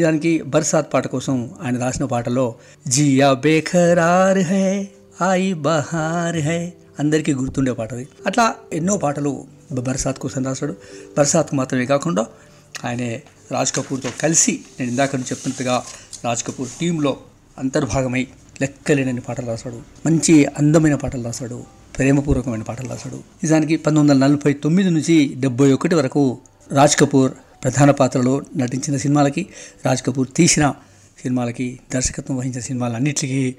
దానికి 0.00 0.42
బర్సాత్ 0.42 0.92
పాట 0.92 1.06
కోసం 1.06 1.50
ఆయన 1.62 1.78
రాసిన 1.78 2.04
పాటలో 2.04 2.54
జియా 2.88 3.32
బేఖరార్ 3.32 4.38
హై 4.38 4.88
ఆయి 5.22 5.52
బహార్ 5.52 6.36
హై 6.36 6.72
అందరికీ 6.98 7.34
గుర్తుండే 7.34 7.72
పాట 7.72 7.92
అది. 7.92 8.08
అట్లా 8.26 8.54
ఎన్నో 8.72 8.96
పాటలు 8.96 9.44
బర్సాత్ 9.72 10.18
కోసం 10.18 10.44
రాశాడు. 10.44 10.76
బర్సాత్ 11.18 11.54
మాత్రమే 11.54 11.86
కాకుండా 11.86 12.26
ఆయనే 12.84 13.22
రాజ్ 13.52 13.72
కపూర్తో 13.72 14.08
కలిసి 14.20 14.60
నేను 14.80 14.90
ఇందాక 14.90 15.16
నుంచి 15.16 15.54
రాజ్ 16.24 16.44
కపూర్ 16.44 16.68
టీంలో 16.80 17.16
అంతర్భాగమై 17.58 18.26
లెక్కలేనని 18.60 19.20
పాటలు 19.20 19.46
రాశాడు. 19.46 19.76
మంచి 20.06 20.44
అందమైన 20.44 20.94
పాటలు 20.94 21.22
రాశాడు. 21.22 21.79
ప్రేమపూర్వకమైన 22.00 22.62
పాటలు 22.62 22.88
రాశాడు. 22.88 23.16
నిజానికి 23.16 23.76
పంతొమ్మిది 23.76 24.14
వందల 24.14 24.26
నలభై 24.26 24.52
తొమ్మిది 24.52 24.90
నుంచి 24.90 25.34
డెబ్బై 25.40 25.72
ఒకటి 25.72 25.94
వరకు 25.94 26.38
రాజ్ 26.72 26.96
కపూర్ 26.96 27.32
ప్రధాన 27.62 27.90
పాత్రలో 27.90 28.42
నటించిన 28.56 28.96
సినిమాలకి 28.96 29.46
రాజ్ 29.86 30.02
కపూర్ 30.02 30.28
తీసిన 30.36 30.74
సినిమాలకి 31.22 31.80
దర్శకత్వం 31.94 32.36
వహించిన 32.36 32.60
సినిమాలన్నిటికీ 32.60 33.54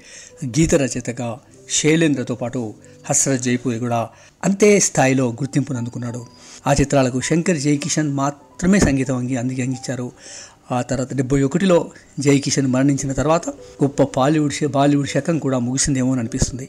గీత 0.46 0.74
రచయితగా 0.74 1.38
శైలేంద్రతో 1.70 2.34
పాటు 2.34 2.74
హస్రత్ 3.10 3.42
జైపూరి 3.42 3.78
కూడా 3.78 4.08
అంతే 4.44 4.78
స్థాయిలో 4.78 5.32
గుర్తింపును 5.32 5.78
అందుకున్నాడు. 5.78 6.26
ఆ 6.66 6.72
చిత్రాలకు 6.72 7.20
శంకర్ 7.20 7.56
జయకిషన్ 7.56 8.12
మాత్రమే 8.12 8.78
సంగీతం 8.78 9.16
అంగి 9.16 9.36
అందుకే 9.36 9.62
అందించారు. 9.62 10.12
ఆ 10.72 10.82
తర్వాత 10.82 11.14
డెబ్బై 11.14 11.42
ఒకటిలో 11.42 11.90
జయకిషన్ 12.18 12.66
మరణించిన 12.66 13.12
తర్వాత 13.12 13.48
గొప్ప 13.84 14.02
బాలీవుడ్ 14.02 14.68
బాలీవుడ్ 14.68 15.08
శకం 15.08 15.38
కూడా 15.38 15.58
ముగిసిందేమో 15.58 16.10
అని 16.10 16.20
అనిపిస్తుంది. 16.20 16.68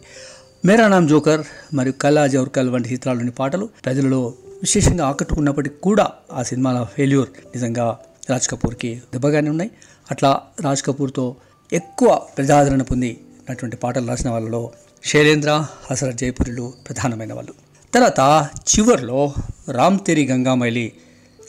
మేరా 0.65 0.87
నామ్ 0.87 1.09
జోకర్ 1.09 1.41
మరియు 1.73 1.93
కల్లా 1.93 2.27
జౌర్కల్ 2.27 2.69
వంటి 2.69 2.93
చిత్రాల్లోని 2.93 3.31
పాటలు 3.31 3.69
ప్రజలలో 3.85 4.27
విశేషంగా 4.61 5.05
ఆకట్టుకున్నప్పటికీ 5.05 5.75
కూడా 5.83 6.11
ఆ 6.33 6.43
సినిమాల 6.43 6.83
ఫెయిల్యూర్ 6.83 7.29
నిజంగా 7.29 7.99
రాజ్ 8.29 8.47
కపూర్కి 8.49 8.95
దెబ్బగానే 9.13 9.49
ఉన్నాయి. 9.49 9.71
అట్లా 10.11 10.41
రాజ్ 10.61 10.83
కపూర్తో 10.83 11.35
ఎక్కువ 11.73 12.21
ప్రజాదరణ 12.37 12.81
పొందినటువంటి 12.81 13.75
పాటలు 13.75 14.07
రాసిన 14.07 14.29
వాళ్ళలో 14.29 14.71
శైలేంద్ర 15.03 15.65
హసరత్ 15.91 16.17
జైపురిలు 16.17 16.73
ప్రధానమైన 16.87 17.33
వాళ్ళు 17.33 17.53
తర్వాత 17.93 18.49
చివర్లో 18.69 19.33
రామ్ 19.69 19.99
తెరి 20.07 20.27
గంగామైలి 20.27 20.93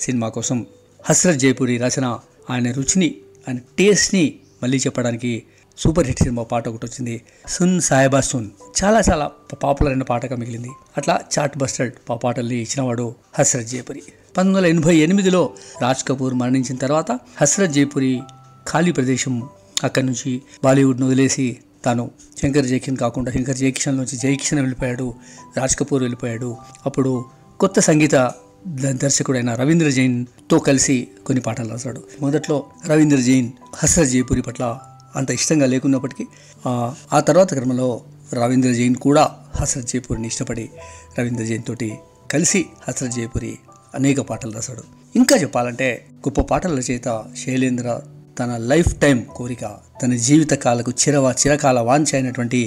సినిమా 0.01 0.29
కోసం 0.29 0.67
హస్రత్ 1.05 1.39
జైపురి 1.39 1.79
రచన 1.79 2.19
ఆయన 2.51 2.73
రుచిని 2.73 3.15
ఆయన 3.49 3.59
టేస్ట్ని 3.79 4.39
మళ్ళీ 4.63 4.79
చెప్పడానికి 4.79 5.43
సూపర్ 5.79 6.07
హిట్ 6.07 6.19
సినిమా 6.19 6.43
పాట 6.43 6.69
ఒకటి 6.69 6.87
వచ్చింది. 6.87 7.23
సున్ 7.49 7.81
సాయిబా 7.81 8.21
సున్. 8.21 8.51
చాలా 8.85 9.03
చాలా 9.11 9.31
పాపులర్ 9.63 9.93
అయిన 9.93 10.03
పాటగా 10.03 10.37
మిగిలింది. 10.37 10.71
అట్లా 10.97 11.21
చాట్ 11.39 11.59
బస్టర్డ్ 11.59 12.13
ఆ 12.13 12.15
పాటల్ని 12.15 12.55
ఇచ్చినవాడు 12.55 13.15
హస్రత్ 13.39 13.67
జయపురి 13.67 14.03
పంతొమ్మిది 14.37 14.59
వందల 14.59 14.71
ఎనభై 14.71 14.97
ఎనిమిదిలో 14.97 15.51
రాజ్ 15.83 16.09
కపూర్ 16.09 16.35
మరణించిన 16.35 16.77
తర్వాత 16.77 17.13
హస్రత్ 17.13 17.73
జైపురి 17.73 18.21
ఖాళీ 18.69 18.93
ప్రదేశం 18.93 19.49
అక్కడి 19.85 20.07
నుంచి 20.07 20.43
బాలీవుడ్ను 20.65 21.07
వదిలేసి 21.07 21.57
తాను 21.85 22.11
శంకర్ 22.43 22.67
జైకిషన్ 22.67 22.97
కాకుండా 22.97 23.33
శంకర్ 23.33 23.57
జైకిషన్ 23.57 23.97
నుంచి 23.97 24.17
జైకిషన్ 24.17 24.59
వెళ్ళిపోయాడు 24.59 25.15
రాజ్ 25.57 25.77
కపూర్ 25.77 26.03
వెళ్ళిపోయాడు. 26.03 26.57
అప్పుడు 26.87 27.25
కొత్త 27.61 27.81
సంగీత 27.81 28.15
ద- 28.69 28.91
దర్శకుడైన 28.91 29.55
రవీంద్ర 29.55 29.89
జైన్తో 29.89 30.59
కలిసి 30.59 31.09
కొన్ని 31.27 31.43
పాటలు 31.43 31.69
రాశాడు. 31.69 32.03
మొదట్లో 32.21 32.67
రవీంద్ర 32.87 33.17
జైన్ 33.17 33.51
హస్రత్ 33.77 34.09
జైపురి 34.09 34.43
పట్ల 34.43 34.79
అంత 35.15 35.31
ఇష్టంగా 35.31 35.67
లేకున్నప్పటికీ 35.67 36.25
ఆ, 36.65 37.21
తర్వాత 37.21 37.55
క్రమంలో 37.55 37.89
రవీంద్ర 38.35 38.73
జైన్ 38.73 38.97
కూడా 38.97 39.25
హస్రత్ 39.55 39.87
జైపూరిని 39.87 40.27
ఇష్టపడి 40.27 40.65
రవీంద్ర 41.19 41.45
జైన్ 41.45 41.63
తోటి 41.63 41.89
కలిసి 42.33 42.61
హస్రత్ 42.89 43.13
జైపూరి 43.13 43.53
అనేక 43.95 44.21
పాటలు 44.21 44.53
రాశాడు. 44.53 44.83
ఇంకా 45.15 45.37
చెప్పాలంటే 45.37 45.89
గొప్ప 46.19 46.41
పాటల 46.41 46.79
రచయిత 46.79 47.09
శైలేంద్ర 47.37 47.89
తన 48.39 48.57
లైఫ్ 48.67 48.95
టైం 48.95 49.25
కోరిక 49.35 49.65
తన 50.03 50.15
జీవిత 50.21 50.55
కాలకు 50.55 50.91
చిరవ 50.93 51.35
చిరకాల 51.41 51.81
వాంఛ 51.81 52.15
అయినటువంటి 52.15 52.61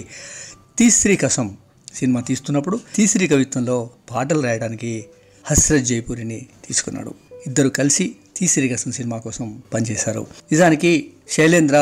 తీస్త్రీ 0.78 1.16
కసం 1.16 1.48
సినిమా 1.94 2.22
తీస్తున్నప్పుడు 2.22 2.80
తీశ్రీ 2.96 3.28
కవిత్వంలో 3.28 3.78
పాటలు 4.10 4.40
రాయడానికి 4.40 4.92
హస్రత్ 5.46 5.84
జైపూరిని 5.84 6.40
తీసుకున్నాడు. 6.68 7.12
ఇద్దరు 7.48 7.70
కలిసి 7.70 8.06
తీసిరి 8.36 8.70
కసం 8.70 8.92
సినిమా 8.92 9.18
కోసం 9.18 9.62
పనిచేశారు. 9.74 10.22
నిజానికి 10.52 10.92
శైలేంద్ర 11.30 11.78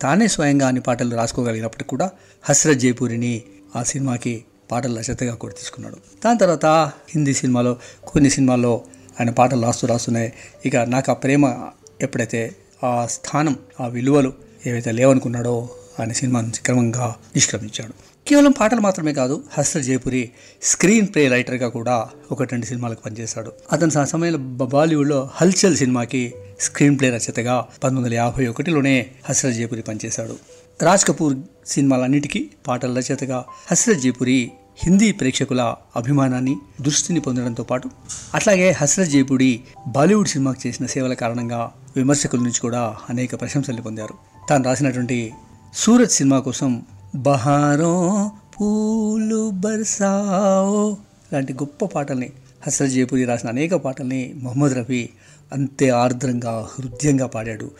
తానే 0.00 0.28
స్వయంగా 0.28 0.66
అన్ని 0.66 0.82
పాటలు 0.82 1.16
రాసుకోగలిగినప్పటికీ 1.16 1.88
కూడా 1.88 2.10
హస్రత్ 2.42 2.78
జైపూరిని 2.78 3.42
ఆ 3.76 3.82
సినిమాకి 3.82 4.44
పాటల 4.70 4.98
రచయితగా 4.98 5.34
కూడా 5.34 5.54
తీసుకున్నాడు. 5.54 5.96
దాని 6.24 6.38
తర్వాత 6.38 6.66
హిందీ 7.08 7.34
సినిమాలో 7.34 7.76
కొన్ని 8.06 8.30
సినిమాల్లో 8.30 8.82
ఆయన 9.20 9.30
పాటలు 9.30 9.62
రాస్తూ 9.62 9.86
రాస్తున్నాయి. 9.86 10.32
ఇక 10.66 10.76
నాకు 10.76 11.10
ఆ 11.10 11.14
ప్రేమ 11.14 11.68
ఎప్పుడైతే 12.00 12.56
ఆ 12.84 13.06
స్థానం 13.06 13.58
ఆ 13.80 13.86
విలువలు 13.86 14.32
ఏవైతే 14.66 14.92
లేవనుకున్నాడో 14.92 15.68
ఆయన 16.00 16.12
సినిమా 16.12 16.40
నుంచి 16.40 16.60
క్రమంగా 16.62 17.14
నిష్క్రమించాడు. 17.34 17.92
కేవలం 18.28 18.50
పాటలు 18.50 18.80
మాత్రమే 18.80 19.12
కాదు 19.12 19.44
హస్ర 19.58 19.80
జయపురి 19.80 20.30
స్క్రీన్ 20.62 21.06
ప్లే 21.06 21.28
రైటర్గా 21.28 21.68
కూడా 21.68 22.08
ఒకటి 22.32 22.50
రెండు 22.50 22.66
సినిమాలకు 22.66 23.02
పనిచేశాడు. 23.02 23.52
అతను 23.72 24.00
ఆ 24.00 24.04
సమయంలో 24.04 24.66
బాలీవుడ్లో 24.66 25.30
హల్చల్ 25.34 25.76
సినిమాకి 25.76 26.34
స్క్రీన్ 26.60 26.98
ప్లే 26.98 27.10
రచయితగా 27.10 27.54
పంతొమ్మిది 27.60 28.04
వందల 28.04 28.14
యాభై 28.14 28.46
ఒకటిలోనే 28.46 29.06
హస్రత్ 29.24 29.54
జయపురి 29.54 29.82
పనిచేశాడు. 29.82 30.36
రాజ్ 30.82 31.04
కపూర్ 31.04 31.38
సినిమాలన్నిటికీ 31.66 32.50
పాటల 32.66 32.98
రచయితగా 32.98 33.44
హస్రత్ 33.70 33.98
జయపురి 33.98 34.52
హిందీ 34.78 35.12
ప్రేక్షకుల 35.12 35.74
అభిమానాన్ని 35.96 36.56
దృష్టిని 36.80 37.20
పొందడంతో 37.20 37.62
పాటు 37.62 37.90
అట్లాగే 38.34 38.70
హస్రత్ 38.70 39.08
జయపుడి 39.08 39.60
బాలీవుడ్ 39.88 40.28
సినిమాకు 40.28 40.68
చేసిన 40.68 40.86
సేవల 40.86 41.14
కారణంగా 41.14 41.70
విమర్శకుల 41.96 42.38
నుంచి 42.38 42.60
కూడా 42.60 42.96
అనేక 43.08 43.40
ప్రశంసలు 43.40 43.82
పొందారు. 43.82 44.14
తాను 44.48 44.64
రాసినటువంటి 44.64 45.32
సూరత్ 45.74 46.10
సినిమా 46.10 46.38
కోసం 46.38 46.82
బహారో 47.14 48.30
పూలు 48.60 49.50
బర్సాఓ 49.50 50.94
లాంటి 51.32 51.52
గొప్ప 51.52 51.84
పాటల్ని 51.84 52.30
హస్రత్ 52.66 52.90
జయపురి 52.90 53.24
రాసిన 53.24 53.48
అనేక 53.48 53.74
పాటల్ని 53.74 54.34
మొహమ్మద్ 54.36 54.74
రఫీ 54.74 55.08
అంతే 55.52 55.88
ఆర్ద్రంగా 55.88 56.68
హృదయంగా 56.70 57.26
పాడాడు. 57.26 57.70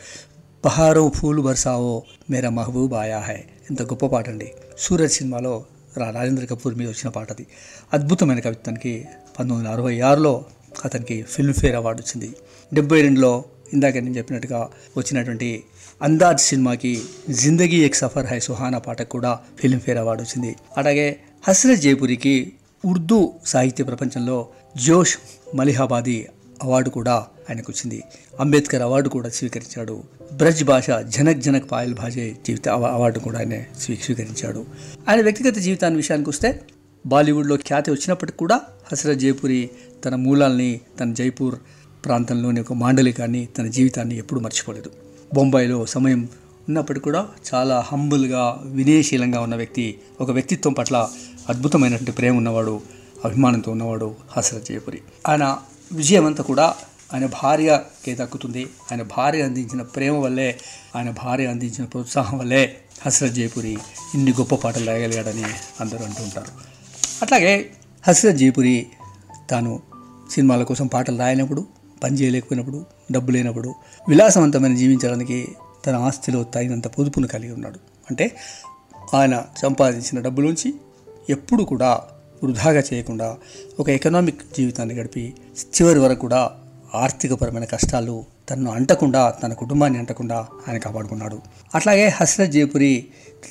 బహారో 0.65 1.09
ఫూలు 1.09 1.41
బర్సావో 1.41 2.03
మేరా 2.29 2.49
మహబూబ్ 2.49 2.93
ఆయా 2.93 3.19
హై. 3.19 3.43
ఇంత 3.69 3.81
గొప్ప 3.81 4.05
పాట 4.05 4.29
అండి 4.29 4.51
సూరజ్ 4.79 5.11
సినిమాలో 5.11 5.63
రా 5.97 6.09
రాజేంద్ర 6.09 6.45
కపూర్ 6.45 6.75
మీద 6.75 6.87
వచ్చిన 6.87 7.09
పాట 7.09 7.31
అది. 7.31 7.47
అద్భుతమైన 7.93 8.39
కవిత్వానికి 8.39 9.05
పంతొమ్మిది 9.39 9.57
వందల 9.57 9.77
అరవై 9.77 9.99
ఆరులో 9.99 10.45
అతనికి 10.85 11.21
ఫిల్మ్ఫేర్ 11.21 11.75
అవార్డు 11.75 12.01
వచ్చింది. 12.01 12.35
డెబ్బై 12.73 13.01
రెండులో 13.01 13.43
ఇందాక 13.73 13.97
నేను 13.97 14.17
చెప్పినట్టుగా 14.17 14.69
వచ్చినటువంటి 14.97 15.63
అందాజ్ 16.01 16.39
సినిమాకి 16.39 17.01
జిందగీ 17.29 17.85
ఎక్ 17.85 17.95
సఫర్ 17.95 18.25
హై 18.25 18.39
సుహానా 18.39 18.77
పాటకు 18.77 19.09
కూడా 19.09 19.39
ఫిల్మ్ఫేర్ 19.59 19.97
అవార్డు 19.97 20.23
వచ్చింది. 20.23 20.55
అలాగే 20.77 21.19
హస్రత్ 21.47 21.79
జైపురికి 21.79 22.53
ఉర్దూ 22.85 23.31
సాహిత్య 23.45 23.83
ప్రపంచంలో 23.83 24.47
జోష్ 24.85 25.17
మలిహాబాది 25.55 26.29
అవార్డు 26.63 26.89
కూడా 26.89 27.27
ఆయనకు 27.51 27.71
వచ్చింది 27.71 28.03
అంబేద్కర్ 28.39 28.81
అవార్డు 28.81 29.09
కూడా 29.09 29.29
స్వీకరించాడు. 29.29 30.03
బ్రజ్ 30.33 30.63
భాష 30.63 30.89
జనక్ 30.89 31.39
జనక్ 31.39 31.71
పాయల్ 31.71 31.93
భాషే 31.93 32.37
జీవిత 32.47 32.69
అవార్డు 32.69 33.19
కూడా 33.19 33.39
ఆయన 33.39 33.55
స్వీ 33.79 33.95
స్వీకరించాడు. 33.95 34.65
ఆయన 35.09 35.21
వ్యక్తిగత 35.21 35.57
జీవితాన్ని 35.57 35.97
విషయానికి 35.97 36.29
వస్తే 36.29 36.61
బాలీవుడ్లో 37.05 37.55
ఖ్యాతి 37.57 37.91
వచ్చినప్పటికి 37.91 38.37
కూడా 38.37 38.61
హసరత్ 38.91 39.19
జైపురి 39.19 39.69
తన 40.05 40.15
మూలాల్ని 40.15 40.79
తన 40.99 41.13
జైపూర్ 41.13 41.55
ప్రాంతంలోని 42.05 42.61
ఒక 42.61 42.73
మాండలికాన్ని 42.73 43.47
తన 43.57 43.67
జీవితాన్ని 43.67 44.17
ఎప్పుడూ 44.17 44.41
మర్చిపోలేదు. 44.41 44.91
బొంబాయిలో 45.33 45.85
సమయం 45.85 46.29
ఉన్నప్పటికీ 46.67 47.03
కూడా 47.03 47.27
చాలా 47.53 47.79
హంబుల్గా 47.79 48.43
వినయశీలంగా 48.65 49.41
ఉన్న 49.41 49.55
వ్యక్తి 49.55 49.85
ఒక 50.21 50.31
వ్యక్తిత్వం 50.31 50.73
పట్ల 50.73 51.09
అద్భుతమైనటువంటి 51.49 52.11
ప్రేమ 52.11 52.37
ఉన్నవాడు 52.37 52.81
అభిమానంతో 53.25 53.71
ఉన్నవాడు 53.71 54.15
హసరత్ 54.37 54.65
జయపురి 54.65 54.99
ఆయన 55.29 55.57
విజయం 55.91 56.25
అంతా 56.25 56.43
కూడా 56.43 56.75
ఆయన 57.13 57.25
భార్యకే 57.25 58.15
దక్కుతుంది. 58.15 58.63
ఆయన 58.63 59.01
భార్య 59.01 59.41
అందించిన 59.41 59.81
ప్రేమ 59.81 60.17
వల్లే 60.17 60.59
ఆయన 60.95 61.09
భార్య 61.09 61.45
అందించిన 61.45 61.85
ప్రోత్సాహం 61.85 62.37
వల్లే 62.37 62.77
హసరత్ 63.05 63.33
జైపురి 63.33 63.77
ఇన్ని 64.13 64.31
గొప్ప 64.31 64.55
పాటలు 64.55 64.85
రాయగలిగాడని 64.85 65.43
అందరూ 65.79 66.05
అంటుంటారు 66.05 66.51
అట్లాగే 67.21 67.71
హసరత్ 68.07 68.37
జైపురి 68.37 68.87
తాను 69.49 69.81
సినిమాల 70.31 70.63
కోసం 70.63 70.87
పాటలు 70.87 71.19
రాయనప్పుడు 71.19 71.67
పని 72.03 72.17
చేయలేకపోయినప్పుడు 72.17 72.85
డబ్బు 73.11 73.31
లేనప్పుడు 73.31 73.75
విలాసవంతమైన 74.09 74.75
జీవించడానికి 74.75 75.47
తన 75.85 75.95
ఆస్తిలో 75.95 76.43
తగినంత 76.43 76.87
పొదుపును 76.87 77.27
కలిగి 77.27 77.51
ఉన్నాడు. 77.51 77.79
అంటే 78.09 78.37
ఆయన 79.13 79.43
సంపాదించిన 79.57 80.21
డబ్బులోంచి 80.21 80.73
ఎప్పుడు 81.29 81.63
కూడా 81.63 82.01
వృధాగా 82.43 82.83
చేయకుండా 82.93 83.37
ఒక 83.79 83.89
ఎకనామిక్ 83.89 84.41
జీవితాన్ని 84.57 84.95
గడిపి 84.95 85.33
చివరి 85.61 85.99
వరకు 85.99 86.19
కూడా 86.19 86.51
ఆర్థికపరమైన 86.95 87.63
కష్టాలు 87.63 88.25
తనను 88.49 88.71
అంటకుండా 88.71 89.29
తన 89.29 89.53
కుటుంబాన్ని 89.53 89.99
అంటకుండా 89.99 90.47
ఆయన 90.67 90.77
కాపాడుకున్నాడు. 90.77 91.39
అట్లాగే 91.75 92.07
హస్రత్ 92.07 92.51
జయపురి 92.51 93.05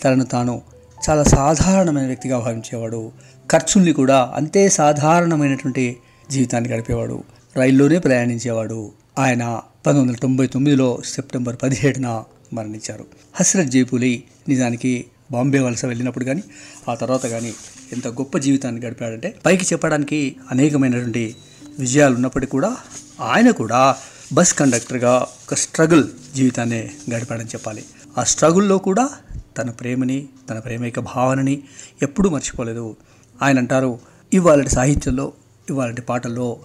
తనను 0.04 0.24
తాను 0.24 0.62
చాలా 1.10 1.22
సాధారణమైన 1.22 2.06
వ్యక్తిగా 2.06 2.38
భావించేవాడు. 2.38 3.12
ఖర్చుల్ని 3.52 3.92
కూడా 3.92 4.32
అంతే 4.34 4.68
సాధారణమైనటువంటి 4.68 5.96
జీవితాన్ని 6.30 6.70
గడిపేవాడు. 6.70 7.22
రైల్లోనే 7.56 7.98
ప్రయాణించేవాడు. 7.98 8.92
ఆయన 9.18 9.44
పంతొమ్మిది 9.86 10.08
వందల 10.08 10.14
తొంభై 10.14 10.46
తొమ్మిదిలో 10.46 11.00
సెప్టెంబర్ 11.04 11.56
పదిహేడున 11.62 12.24
మరణించారు. 12.52 13.06
హస్రత్ 13.34 13.68
జైపులి 13.68 14.24
నిజానికి 14.48 15.04
బాంబే 15.32 15.58
వలస 15.58 15.84
వెళ్ళినప్పుడు 15.84 16.24
కానీ 16.24 16.42
ఆ 16.88 16.94
తర్వాత 16.94 17.26
కానీ 17.26 17.52
ఎంత 17.92 18.08
గొప్ప 18.08 18.38
జీవితాన్ని 18.38 18.86
గడిపాడంటే 18.86 19.34
పైకి 19.46 19.64
చెప్పడానికి 19.64 20.36
అనేకమైనటువంటి 20.50 21.36
విజయాలు 21.78 22.14
ఉన్నప్పటికీ 22.14 22.50
కూడా 22.50 22.76
ఆయన 23.20 23.50
కూడా 23.50 23.96
బస్ 24.32 24.54
కండక్టర్గా 24.54 25.16
ఒక 25.16 25.54
స్ట్రగుల్ 25.54 26.04
జీవితాన్ని 26.34 26.90
గడిపాడని 27.14 27.48
చెప్పాలి. 27.48 27.84
ఆ 28.18 28.24
స్ట్రగుల్లో 28.24 28.78
కూడా 28.78 29.10
తన 29.58 29.70
ప్రేమని 29.70 30.28
తన 30.50 30.58
ప్రేమిక 30.58 31.00
భావనని 31.00 31.62
ఎప్పుడూ 32.02 32.30
మర్చిపోలేదు. 32.30 32.96
ఆయన 33.42 33.58
అంటారు 33.58 33.98
ఇవాళ 34.32 34.66
సాహిత్యంలో 34.66 35.32
ఇవాళ 35.70 35.94
పాటల్లో 35.94 36.58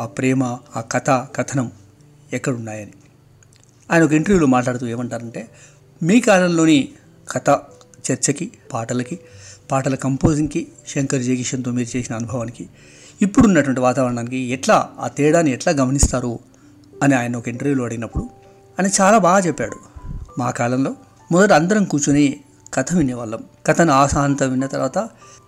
ఆ 0.00 0.06
ప్రేమ 0.06 0.44
ఆ 0.76 0.80
కథ 0.80 1.10
కథనం 1.10 1.72
ఎక్కడున్నాయని. 2.32 2.92
ఆయన 3.90 4.02
ఒక 4.02 4.12
ఇంటర్వ్యూలో 4.12 4.46
మాట్లాడుతూ 4.46 4.86
ఏమంటారంటే 4.86 5.48
మీ 6.02 6.20
కాలంలోని 6.20 6.88
కథ 7.30 7.50
చర్చకి 8.12 8.52
పాటలకి 8.72 9.18
పాటల 9.70 9.94
కంపోజింగ్కి 9.94 10.68
శంకర్ 10.88 11.22
జయకిషన్తో 11.22 11.70
మీరు 11.70 11.96
చేసిన 11.96 12.16
అనుభవానికి 12.16 12.68
ఇప్పుడున్నటువంటి 13.22 13.80
వాతావరణానికి 13.80 14.36
ఎట్లా 14.36 14.88
ఆ 15.00 15.08
తేడాని 15.08 15.50
ఎట్లా 15.50 15.72
గమనిస్తారు 15.72 16.38
అని 17.02 17.14
ఆయన 17.14 17.36
ఒక 17.36 17.48
ఇంటర్వ్యూలో 17.48 17.84
అడిగినప్పుడు 17.84 18.24
ఆయన 18.80 18.90
చాలా 19.00 19.18
బాగా 19.18 19.38
చెప్పాడు. 19.38 19.76
మా 20.38 20.50
కాలంలో 20.50 20.94
మొదట 21.32 21.52
అందరం 21.52 21.84
కూర్చుని 21.84 22.40
కథ 22.74 22.94
వినేవాళ్ళం. 22.94 23.38
కథను 23.66 23.92
ఆశాంతం 23.92 24.50
విన్న 24.50 24.66
తర్వాత 24.66 24.98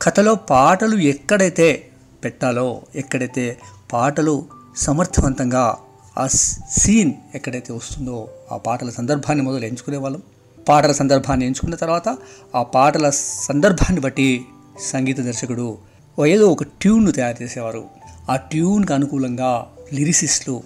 కథలో 0.03 0.35
పాటలు 0.35 0.97
ఎక్కడైతే 0.97 1.89
పెట్టాలో 2.25 2.83
ఎక్కడైతే 2.95 3.59
పాటలు 3.93 4.45
సమర్థవంతంగా 4.77 5.77
ఆ 6.19 6.27
సీన్ 6.71 7.13
ఎక్కడైతే 7.35 7.73
వస్తుందో 7.73 8.29
ఆ 8.53 8.57
పాటల 8.57 8.91
సందర్భాన్ని 8.91 9.45
మొదలు 9.45 9.65
ఎంచుకునే 9.65 9.97
వాళ్ళం 9.97 10.23
పాటల 10.69 10.93
సందర్భాన్ని 10.93 11.47
ఎంచుకున్న 11.47 11.75
తర్వాత 11.75 12.17
ఆ 12.55 12.63
పాటల 12.63 13.11
సందర్భాన్ని 13.49 14.01
బట్టి 14.01 14.45
సంగీత 14.81 15.21
దర్శకుడు 15.21 15.94
ఏదో 16.27 16.49
ఒక 16.49 16.63
ట్యూన్ను 16.63 17.11
తయారు 17.11 17.43
చేసేవారు. 17.43 17.85
ఆ 18.31 18.37
ట్యూన్కి 18.37 18.93
అనుకూలంగా 18.93 19.67
లిరిసిస్టులు 19.93 20.63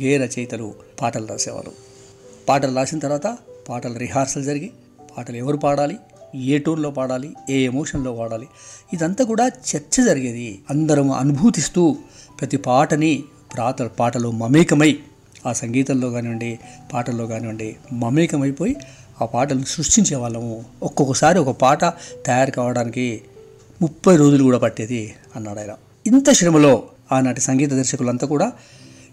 గే 0.00 0.16
రచయితలు 0.16 0.74
పాటలు 1.00 1.26
రాసేవారు. 1.26 1.72
పాటలు 2.48 2.76
రాసిన 2.76 2.98
తర్వాత 2.98 3.38
పాటలు 3.68 3.98
రిహార్సల్ 3.98 4.44
జరిగి 4.44 4.70
పాటలు 5.18 5.36
ఎవరు 5.36 5.56
పాడాలి 5.56 5.96
ఏ 6.34 6.58
టోన్లో 6.58 6.90
పాడాలి 6.90 7.34
ఏ 7.50 7.56
ఎమోషన్లో 7.64 8.14
పాడాలి 8.14 8.48
ఇదంతా 8.92 9.24
కూడా 9.24 9.46
చర్చ 9.46 10.04
జరిగేది. 10.04 10.62
అందరం 10.70 11.10
అనుభూతిస్తూ 11.10 11.96
ప్రతి 12.40 12.56
పాటని 12.56 13.24
ప్రాత 13.54 13.82
పాటలో 13.82 14.30
మమేకమై 14.30 14.98
ఆ 15.46 15.52
సంగీతంలో 15.52 16.10
కానివ్వండి 16.10 16.58
పాటల్లో 16.92 17.26
కానివ్వండి 17.26 17.76
మమేకమైపోయి 17.92 18.76
ఆ 19.22 19.24
పాటలను 19.24 19.64
సృష్టించే 19.64 20.16
వాళ్ళము. 20.16 20.64
ఒక్కొక్కసారి 20.82 21.38
ఒక 21.38 21.56
పాట 21.56 21.84
తయారు 22.26 22.50
కావడానికి 22.50 23.20
ముప్పై 23.84 24.16
రోజులు 24.16 24.44
కూడా 24.44 24.58
పట్టేది 24.58 25.14
అన్నాడు 25.36 25.58
ఆయన. 25.58 25.70
ఇంత 26.06 26.32
శ్రమలో 26.32 26.82
ఆనాటి 27.12 27.40
సంగీత 27.40 27.72
దర్శకులంతా 27.72 28.26
కూడా 28.26 28.52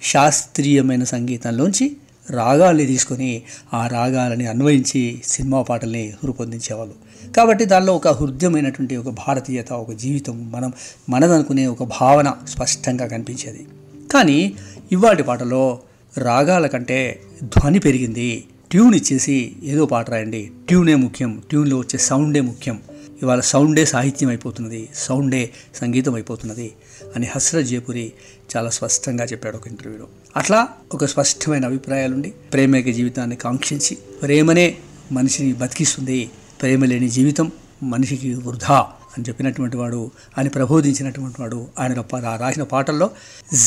శాస్త్రీయమైన 0.03 1.03
సంగీతంలోంచి 1.03 1.97
రాగాల్ని 2.29 2.85
తీసుకొని 2.85 3.41
ఆ 3.73 3.87
రాగాలని 3.87 4.47
అన్వయించి 4.47 5.21
సినిమా 5.23 5.61
పాటల్ని 5.61 6.13
రూపొందించేవాళ్ళు. 6.25 6.93
కాబట్టి 7.33 7.65
దానిలో 7.65 7.95
ఒక 7.95 8.07
హృదయమైనటువంటి 8.07 8.95
ఒక 8.95 9.09
భారతీయత 9.09 9.73
ఒక 9.73 9.93
జీవితం 9.93 10.51
మనం 10.51 10.73
మనదనుకునే 11.09 11.67
ఒక 11.67 11.83
భావన 11.83 12.33
స్పష్టంగా 12.47 13.07
కనిపించేది. 13.07 13.67
కానీ 14.13 14.53
ఇవాటి 14.91 15.23
పాటలో 15.23 15.79
రాగాల 16.17 16.67
కంటే 16.67 17.21
ధ్వని 17.43 17.79
పెరిగింది. 17.79 18.43
ట్యూన్ 18.71 18.95
ఇచ్చేసి 18.95 19.55
ఏదో 19.63 19.85
పాట 19.85 20.09
రాయండి. 20.09 20.51
ట్యూనే 20.67 20.95
ముఖ్యం. 20.95 21.41
ట్యూన్లో 21.49 21.77
వచ్చే 21.77 21.99
సౌండే 21.99 22.41
ముఖ్యం. 22.41 22.79
ఇవాళ 23.21 23.39
సౌండే 23.39 23.85
సాహిత్యం 23.85 24.29
అయిపోతున్నది 24.29 24.89
సౌండే 24.95 25.49
సంగీతం 25.75 26.13
అయిపోతున్నది 26.13 26.71
అని 27.15 27.27
హస్రత్ 27.35 27.67
జయపురి 27.67 28.13
చాలా 28.55 28.69
స్పష్టంగా 28.69 29.23
చెప్పాడు 29.23 29.57
ఒక 29.57 29.67
ఇంటర్వ్యూలో. 29.67 30.07
అట్లా 30.37 30.67
ఒక 30.93 31.05
స్పష్టమైన 31.05 31.65
అభిప్రాయాలుండి 31.65 32.29
ప్రేమేక 32.29 32.89
జీవితాన్ని 32.89 33.35
కాంక్షించి 33.35 33.97
ప్రేమనే 34.21 34.77
మనిషిని 35.11 35.53
బతికిస్తుంది 35.53 36.29
ప్రేమ 36.61 36.85
లేని 36.85 37.09
జీవితం 37.09 37.51
మనిషికి 37.83 38.33
వృధా 38.33 38.79
అని 39.17 39.23
చెప్పినటువంటి 39.29 39.77
వాడు 39.77 40.11
ఆయన 40.37 40.47
ప్రబోధించినటువంటి 40.47 41.41
వాడు 41.41 41.67
ఆయన 41.79 42.03
రాసిన 42.39 42.63
పాటల్లో 42.63 43.11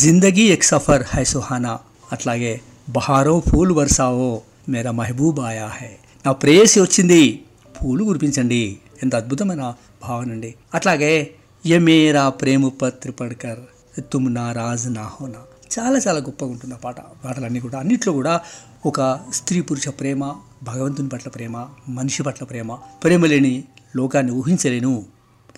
జిందగీ 0.00 0.42
ఎక్ 0.42 0.64
సఫర్ 0.64 1.02
హై 1.06 1.24
సుహానా 1.24 1.78
అట్లాగే 2.12 2.60
బహారో 2.88 3.42
ఫూల్ 3.48 3.72
బర్సావో 3.72 4.42
మేరా 4.68 4.90
మహబూబ్ 4.90 5.40
ఆయా 5.40 5.66
హై 5.66 5.90
నా 6.26 6.32
ప్రేయసి 6.32 6.80
వచ్చింది 6.80 7.40
పూలు 7.82 8.04
కురిపించండి 8.04 8.78
ఎంత 9.02 9.14
అద్భుతమైన 9.14 9.74
భావన 10.02 10.30
అండి. 10.30 10.54
అట్లాగే 10.74 11.34
యమేరా 11.66 12.28
ప్రేమ 12.28 12.68
పత్రి 12.68 13.12
పడకర్ 13.12 13.60
తుమ్ 14.00 14.34
నా 14.34 14.52
రాజు 14.52 14.88
నా 14.88 15.02
హోనా. 15.02 15.42
చాలా 15.78 15.98
చాలా 16.08 16.18
గొప్పగా 16.18 16.50
ఉంటుంది 16.50 16.74
ఆ 16.74 16.76
పాట. 16.76 17.00
పాటలన్నీ 17.24 17.60
కూడా 17.60 17.78
అన్నిట్లో 17.78 18.12
కూడా 18.12 18.40
ఒక 18.86 19.20
స్త్రీ 19.32 19.60
పురుష 19.60 19.88
ప్రేమ 19.88 20.34
భగవంతుని 20.62 21.08
పట్ల 21.08 21.30
ప్రేమ 21.30 21.66
మనిషి 21.88 22.22
పట్ల 22.22 22.44
ప్రేమ 22.44 22.74
ప్రేమ 22.74 23.26
లేని 23.26 23.64
లోకాన్ని 23.96 24.32
ఊహించలేను 24.32 25.06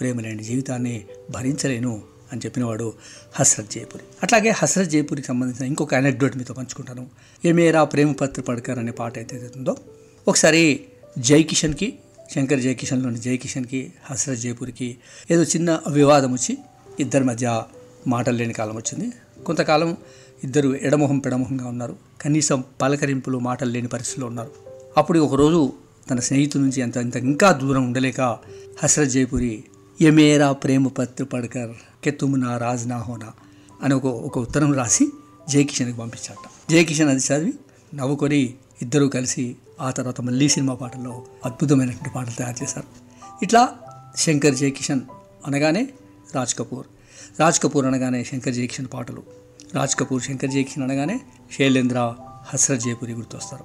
ప్రేమ 0.01 0.21
లేని 0.21 0.43
జీవితాన్ని 0.45 1.05
భరించలేను 1.31 2.03
అని 2.33 2.41
చెప్పినవాడు 2.45 2.93
హస్రత్ 3.35 3.71
జయపురి 3.71 4.05
అట్లాగే 4.23 4.51
హస్రత్ 4.51 4.91
జైపూరికి 4.91 5.27
సంబంధించిన 5.27 5.67
ఇంకొక 5.67 5.95
అనెక్డోట్ 5.95 6.37
మీతో 6.37 6.55
పంచుకుంటాను. 6.55 7.07
ఏమేరా 7.45 7.85
ప్రేమ 7.85 8.13
పత్రి 8.13 8.43
పడకర్ 8.43 8.79
అనే 8.79 8.93
పాట 8.93 9.19
అయితే 9.19 9.51
ఉందో 9.57 9.77
ఒకసారి 10.29 10.81
జై 11.19 11.43
కిషన్కి 11.43 11.99
శంకర్ 12.35 12.61
జయకిషన్లోని 12.61 13.19
జయకిషన్కి 13.19 13.83
జై 13.83 13.93
హస్రత్ 14.11 14.39
జైపూర్కి 14.39 14.97
ఏదో 15.31 15.43
చిన్న 15.43 15.81
వివాదం 15.91 16.33
వచ్చి 16.33 16.59
ఇద్దరి 17.01 17.25
మధ్య 17.25 17.63
మాటలు 18.07 18.37
లేని 18.37 18.53
కాలం 18.53 18.77
వచ్చింది. 18.77 19.13
కొంతకాలం 19.45 19.97
ఇద్దరు 20.45 20.79
ఎడమొహం 20.83 21.19
పెడమొహంగా 21.19 21.69
ఉన్నారు. 21.69 21.97
కనీసం 22.21 22.65
పలకరింపులు 22.83 23.39
మాటలు 23.39 23.71
లేని 23.71 23.89
పరిస్థితిలో 23.89 24.27
ఉన్నారు. 24.27 24.51
అప్పుడు 24.97 25.19
ఒకరోజు 25.19 25.73
తన 26.11 26.21
స్నేహితుల 26.21 26.61
నుంచి 26.61 26.83
అంత 26.83 26.97
ఇంత 26.97 27.17
ఇంకా 27.17 27.53
దూరం 27.53 27.85
ఉండలేక 27.85 28.21
హస్రత్ 28.83 29.11
జైపూరి 29.11 29.65
యమేరా 30.03 30.53
ప్రేమ 30.53 30.89
పత్ర 30.89 31.25
పడకర్ 31.25 31.71
కె 32.05 32.11
తుమ్ 32.11 32.41
నా 32.41 32.59
రాజ్ 32.59 32.89
నా 32.89 32.97
హోనా 32.97 33.33
అని 33.83 33.95
ఒక 33.95 34.05
ఒక 34.05 34.39
ఉత్తరం 34.39 34.75
రాసి 34.75 35.09
జయకిషన్కి 35.49 35.99
పంపించాట. 35.99 36.71
జయకిషన్ 36.71 37.09
అది 37.09 37.19
చదివి 37.19 37.53
నవ్వుకొని 37.95 38.55
ఇద్దరూ 38.83 39.09
కలిసి 39.09 39.57
ఆ 39.81 39.91
తర్వాత 39.91 40.21
మళ్ళీ 40.21 40.49
సినిమా 40.49 40.75
పాటల్లో 40.75 41.23
అద్భుతమైనటువంటి 41.45 42.11
పాటలు 42.11 42.39
తయారు 42.39 42.63
చేశారు. 42.63 42.87
ఇట్లా 43.43 43.69
శంకర్ 44.17 44.55
జయకిషన్ 44.55 45.01
అనగానే 45.47 45.89
రాజ్ 46.35 46.55
కపూర్. 46.55 46.87
రాజ్ 47.41 47.63
కపూర్ 47.63 47.87
అనగానే 47.87 48.25
శంకర్ 48.25 48.55
జయకిషన్ 48.55 48.87
పాటలు. 48.95 49.23
రాజ్ 49.75 49.97
కపూర్ 49.97 50.23
శంకర్ 50.23 50.51
జయకిషన్ 50.51 50.83
అనగానే 50.83 51.21
శైలేంద్ర 51.59 52.15
హస్రత్ 52.49 52.81
జైపూరి 52.81 53.13
గుర్తొస్తారు. 53.13 53.65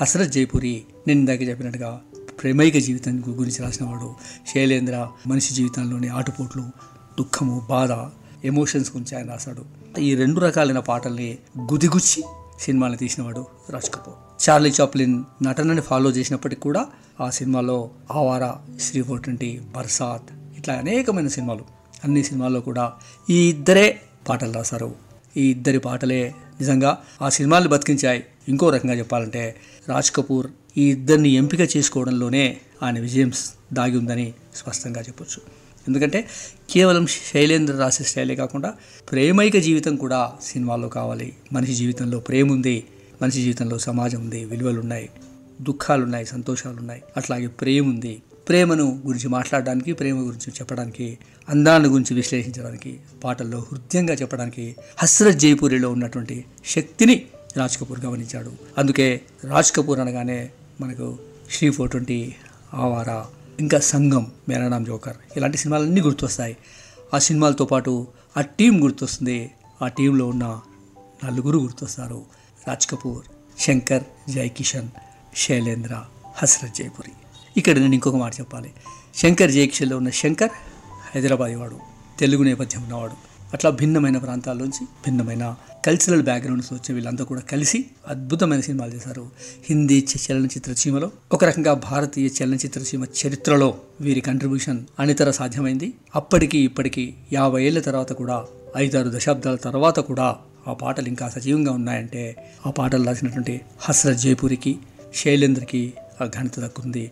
హస్రత్ 0.00 0.32
జైపూరి 0.32 0.82
నేను 1.08 1.20
ఇందాక 1.20 1.42
చెప్పినట్టుగా 1.42 2.00
ప్రేమైక 2.42 2.78
జీవితం 2.78 3.22
గురించి 3.28 3.62
రాసినవాడు 3.62 4.14
శైలేంద్ర 4.54 5.08
మనిషి 5.26 5.54
జీవితంలోని 5.54 6.08
ఆటుపోట్లు 6.08 6.62
దుఃఖము 7.18 7.66
బాధ 7.70 8.10
ఎమోషన్స్ 8.46 8.90
గురించి 8.90 9.16
ఆయన 9.16 9.30
రాశాడు. 9.30 9.64
ఈ 10.00 10.14
రెండు 10.14 10.40
రకాలైన 10.40 10.78
పాటల్ని 10.78 11.38
గుదిగుచ్చి 11.72 12.24
సినిమాని 12.62 12.96
తీసినవాడు 12.96 13.46
రాజ్ 13.70 13.90
కపూర్. 13.94 14.48
చార్లీ 14.48 14.72
చాప్లిన్ 14.80 15.24
నటనని 15.42 15.80
ఫాలో 15.80 16.10
చేసినప్పటికీ 16.10 16.60
కూడా 16.60 16.86
ఆ 17.20 17.30
సినిమాలో 17.30 17.90
ఆవారా 18.10 18.50
శ్రీ 18.80 19.02
ఫోర్ 19.02 19.22
ట్వంటీ 19.22 19.60
బర్సాత్ 19.76 20.58
ఇట్లా 20.58 20.74
అనేకమైన 20.74 21.28
సినిమాలు. 21.28 21.64
అన్ని 22.04 22.22
సినిమాల్లో 22.24 22.60
కూడా 22.60 22.92
ఈ 23.30 23.48
ఇద్దరే 23.48 24.00
పాటలు 24.28 24.52
రాశారు. 24.52 24.94
ఈ 25.36 25.50
ఇద్దరి 25.50 25.78
పాటలే 25.78 26.34
నిజంగా 26.60 26.98
ఆ 27.22 27.28
సినిమాలు 27.28 27.68
బతికించాయి. 27.68 28.24
ఇంకో 28.48 28.70
రకంగా 28.70 28.94
చెప్పాలంటే 28.94 29.56
రాజ్ 29.88 30.10
కపూర్ 30.10 30.46
ఈ 30.76 30.90
ఇద్దరిని 30.90 31.28
ఎంపిక 31.28 31.76
చేసుకోవడంలోనే 31.76 32.60
ఆయన 32.82 33.00
విజయం 33.00 33.32
దాగి 33.72 33.96
ఉందని 33.98 34.34
స్పష్టంగా 34.54 35.00
చెప్పొచ్చు. 35.00 35.61
ఎందుకంటే 35.88 36.28
కేవలం 36.70 37.06
శైలేంద్ర 37.06 37.74
రాసే 37.74 38.04
స్టైలే 38.04 38.34
కాకుండా 38.34 38.74
ప్రేమైక 39.10 39.56
జీవితం 39.56 39.96
కూడా 39.96 40.32
సినిమాల్లో 40.42 40.88
కావాలి. 40.88 41.32
మనిషి 41.52 41.74
జీవితంలో 41.74 42.20
ప్రేమ 42.20 42.52
ఉంది 42.52 42.84
మనిషి 43.22 43.42
జీవితంలో 43.42 43.78
సమాజం 43.78 44.20
ఉంది 44.20 44.44
విలువలు 44.44 44.80
ఉన్నాయి 44.80 45.08
దుఃఖాలు 45.62 46.02
ఉన్నాయి 46.04 46.26
సంతోషాలు 46.26 46.76
ఉన్నాయి 46.76 47.02
అట్లాగే 47.16 47.46
ప్రేమ 47.46 47.88
ఉంది 47.88 48.22
ప్రేమను 48.48 49.02
గురించి 49.06 49.28
మాట్లాడడానికి 49.28 49.92
ప్రేమ 49.92 50.16
గురించి 50.16 50.50
చెప్పడానికి 50.50 51.18
అందాన్ని 51.48 51.88
గురించి 51.88 52.14
విశ్లేషించడానికి 52.14 53.00
పాటల్లో 53.24 53.58
హృదయంగా 53.58 54.14
చెప్పడానికి 54.14 54.76
హస్రత్ 54.98 55.36
జైపూరిలో 55.36 55.90
ఉన్నటువంటి 55.90 56.44
శక్తిని 56.66 57.22
రాజ్ 57.56 57.78
కపూర్ 57.78 58.00
గమనించాడు. 58.00 58.52
అందుకే 58.78 59.20
రాజ్ 59.44 59.72
కపూర్ 59.72 60.00
అనగానే 60.00 60.50
మనకు 60.80 61.18
శ్రీ 61.50 61.70
ఫోర్ 61.70 61.90
ట్వంటీ 61.90 62.34
ఆవారా 62.74 63.26
ఇంకా 63.60 63.80
సంఘం 63.80 64.32
మేరానాం 64.48 64.84
జోకర్ 64.84 65.16
ఇలాంటి 65.36 65.56
సినిమాలన్నీ 65.56 66.00
గుర్తొస్తాయి. 66.00 66.56
ఆ 67.14 67.18
సినిమాలతో 67.18 67.64
పాటు 67.64 68.06
ఆ 68.36 68.40
టీం 68.40 68.84
గుర్తొస్తుంది. 68.84 69.50
ఆ 69.82 69.88
టీంలో 69.88 70.26
ఉన్న 70.26 70.60
నలుగురు 71.24 71.58
గుర్తొస్తారు. 71.58 72.24
రాజ్ 72.68 72.86
కపూర్ 72.86 73.26
శంకర్ 73.60 74.04
జై 74.30 74.48
కిషన్ 74.48 74.88
శైలేంద్ర 75.36 76.04
హస్రత్ 76.36 76.74
జైపురి. 76.74 77.12
ఇక్కడ 77.56 77.78
నేను 77.78 77.94
ఇంకొక 77.94 78.16
మాట 78.16 78.34
చెప్పాలి. 78.40 78.72
శంకర్ 79.16 79.50
జై 79.50 79.66
కిషన్లో 79.66 79.96
ఉన్న 79.96 80.10
శంకర్ 80.10 80.50
హైదరాబాద్ 81.14 81.52
వాడు 81.52 81.78
తెలుగు 82.18 82.42
నేపథ్యం 82.42 82.82
ఉన్నవాడు. 82.82 83.31
అట్లా 83.52 83.70
భిన్నమైన 83.70 84.18
ప్రాంతాల్లోంచి 84.18 84.84
భిన్నమైన 84.84 85.54
కల్చరల్ 85.86 86.22
బ్యాక్గ్రౌండ్స్ 86.22 86.72
వచ్చే 86.72 86.94
వీళ్ళంతా 86.94 87.24
కూడా 87.24 87.40
కలిసి 87.40 87.84
అద్భుతమైన 88.08 88.60
సినిమాలు 88.60 88.94
చేశారు. 88.94 89.30
హిందీ 89.64 90.06
చలనచిత్ర 90.16 90.72
సీమలో 90.72 91.10
ఒక 91.32 91.44
రకంగా 91.44 91.74
భారతీయ 91.74 92.28
చలనచిత్ర 92.42 92.80
సీమ 92.80 93.04
చరిత్రలో 93.04 93.74
వీరి 94.00 94.20
కంట్రిబ్యూషన్ 94.20 94.86
అనితర 94.98 95.30
సాధ్యమైంది. 95.30 95.92
అప్పటికి 96.14 96.58
ఇప్పటికి 96.58 97.14
యాభై 97.32 97.64
ఏళ్ళ 97.64 97.80
తర్వాత 97.80 98.12
కూడా 98.12 98.44
ఐదారు 98.76 99.12
దశాబ్దాల 99.14 99.54
తర్వాత 99.54 100.00
కూడా 100.00 100.36
ఆ 100.68 100.72
పాటలు 100.72 101.08
ఇంకా 101.08 101.28
సజీవంగా 101.28 101.72
ఉన్నాయంటే 101.72 102.50
ఆ 102.66 102.70
పాటలు 102.70 103.04
రాసినటువంటి 103.04 103.60
హస్రత్ 103.80 104.18
జైపూరికి 104.18 104.78
శైలేంద్రకి 105.14 105.92
ఆ 106.22 106.24
ఘనత 106.24 106.60
దక్కుంది 106.60 107.10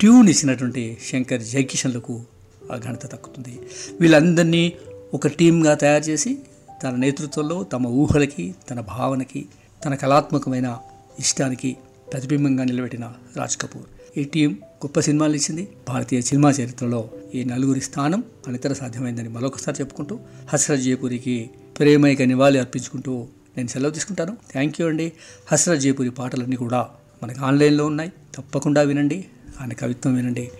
ట్యూన్ 0.00 0.28
ఇచ్చినటువంటి 0.28 0.98
శంకర్ 1.12 1.42
జైకిషన్లకు 1.42 2.24
ఆ 2.72 2.76
ఘనత 2.76 3.12
దక్కుతుంది. 3.12 3.58
వీళ్ళందరినీ 4.00 4.72
ఒక 5.16 5.26
టీమ్గా 5.26 5.74
తయారు 5.74 6.02
చేసి 6.02 6.38
తన 6.82 6.96
నేతృత్వంలో 6.96 7.64
తమ 7.64 7.86
ఊహలకి 7.86 8.54
తన 8.70 8.80
భావనకి 8.80 9.46
తన 9.84 9.94
కళాత్మకమైన 9.94 10.78
ఇష్టానికి 11.18 11.76
ప్రతిబింబంగా 12.12 12.64
నిలబెట్టిన 12.64 13.12
రాజ్ 13.36 13.56
కపూర్. 13.56 14.18
ఈ 14.18 14.24
టీం 14.24 14.52
గొప్ప 14.52 15.00
సినిమాలు 15.00 15.34
ఇచ్చింది. 15.34 15.68
భారతీయ 15.88 16.20
సినిమా 16.20 16.50
చరిత్రలో 16.50 17.10
ఈ 17.34 17.44
నలుగురి 17.44 17.80
స్థానం 17.80 18.24
అనితర 18.48 18.72
సాధ్యమైందని 18.72 19.28
మరొకసారి 19.28 19.76
చెప్పుకుంటూ 19.80 20.18
హస్రత్ 20.48 20.80
జయపూరికి 20.80 21.50
ప్రేమైక 21.78 22.22
నివాళి 22.22 22.58
అర్పించుకుంటూ 22.58 23.26
నేను 23.56 23.68
సెలవు 23.68 23.90
తీసుకుంటాను. 23.90 24.36
థ్యాంక్ 24.52 24.80
యూ 24.80 24.88
అండి. 24.88 25.12
హస్రత్ 25.52 25.80
జైపూరి 25.80 26.10
పాటలన్నీ 26.10 26.56
కూడా 26.56 26.88
మనకు 27.22 27.44
ఆన్లైన్లో 27.44 27.86
ఉన్నాయి. 27.86 28.12
తప్పకుండా 28.34 28.82
వినండి. 28.82 29.24
ఆయన 29.60 29.72
కవిత్వం 29.72 30.14
వినండి. 30.14 30.50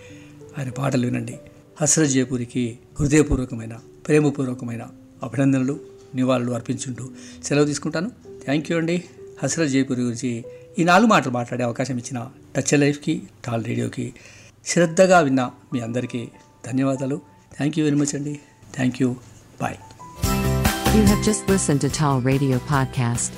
ఆయన 0.57 0.69
పాటలు 0.69 1.05
వినండి. 1.05 1.37
హస్రత్ 1.81 2.09
జయపూరికి 2.09 2.79
హృదయపూర్వకమైన 2.99 3.73
ప్రేమపూర్వకమైన 4.07 4.87
అభినందనలు 5.23 5.79
నివాళులు 6.15 6.51
అర్పించుంటూ 6.51 7.09
సెలవు 7.43 7.65
తీసుకుంటాను. 7.65 8.11
థ్యాంక్ 8.45 8.71
యూ 8.71 8.77
అండి. 8.77 9.03
హస్రత్ 9.43 9.69
జైపూరి 9.69 10.01
గురించి 10.01 10.45
ఈ 10.79 10.83
నాలుగు 10.83 11.07
మాటలు 11.07 11.31
మాట్లాడే 11.31 11.63
అవకాశం 11.63 11.97
ఇచ్చిన 11.97 12.27
టచ్ 12.55 12.79
లైఫ్కి 12.79 13.23
టాల్ 13.45 13.65
రేడియోకి 13.65 14.13
శ్రద్ధగా 14.65 15.19
విన్న 15.19 15.51
మీ 15.73 15.79
అందరికీ 15.79 16.29
ధన్యవాదాలు. 16.65 17.21
థ్యాంక్ 17.57 17.79
యూ 17.79 17.85
వెరీ 17.85 17.97
మచ్ 17.97 18.15
అండి. 18.15 18.39
Thank 18.75 19.01
you. 19.01 19.15
Bye. 19.61 19.75
You 20.97 21.05
have 21.05 21.19
just 21.19 21.37
listened 21.51 21.85
to 21.85 21.87
Tall 21.87 22.27
Radio 22.27 22.49
Podcast. 22.49 23.31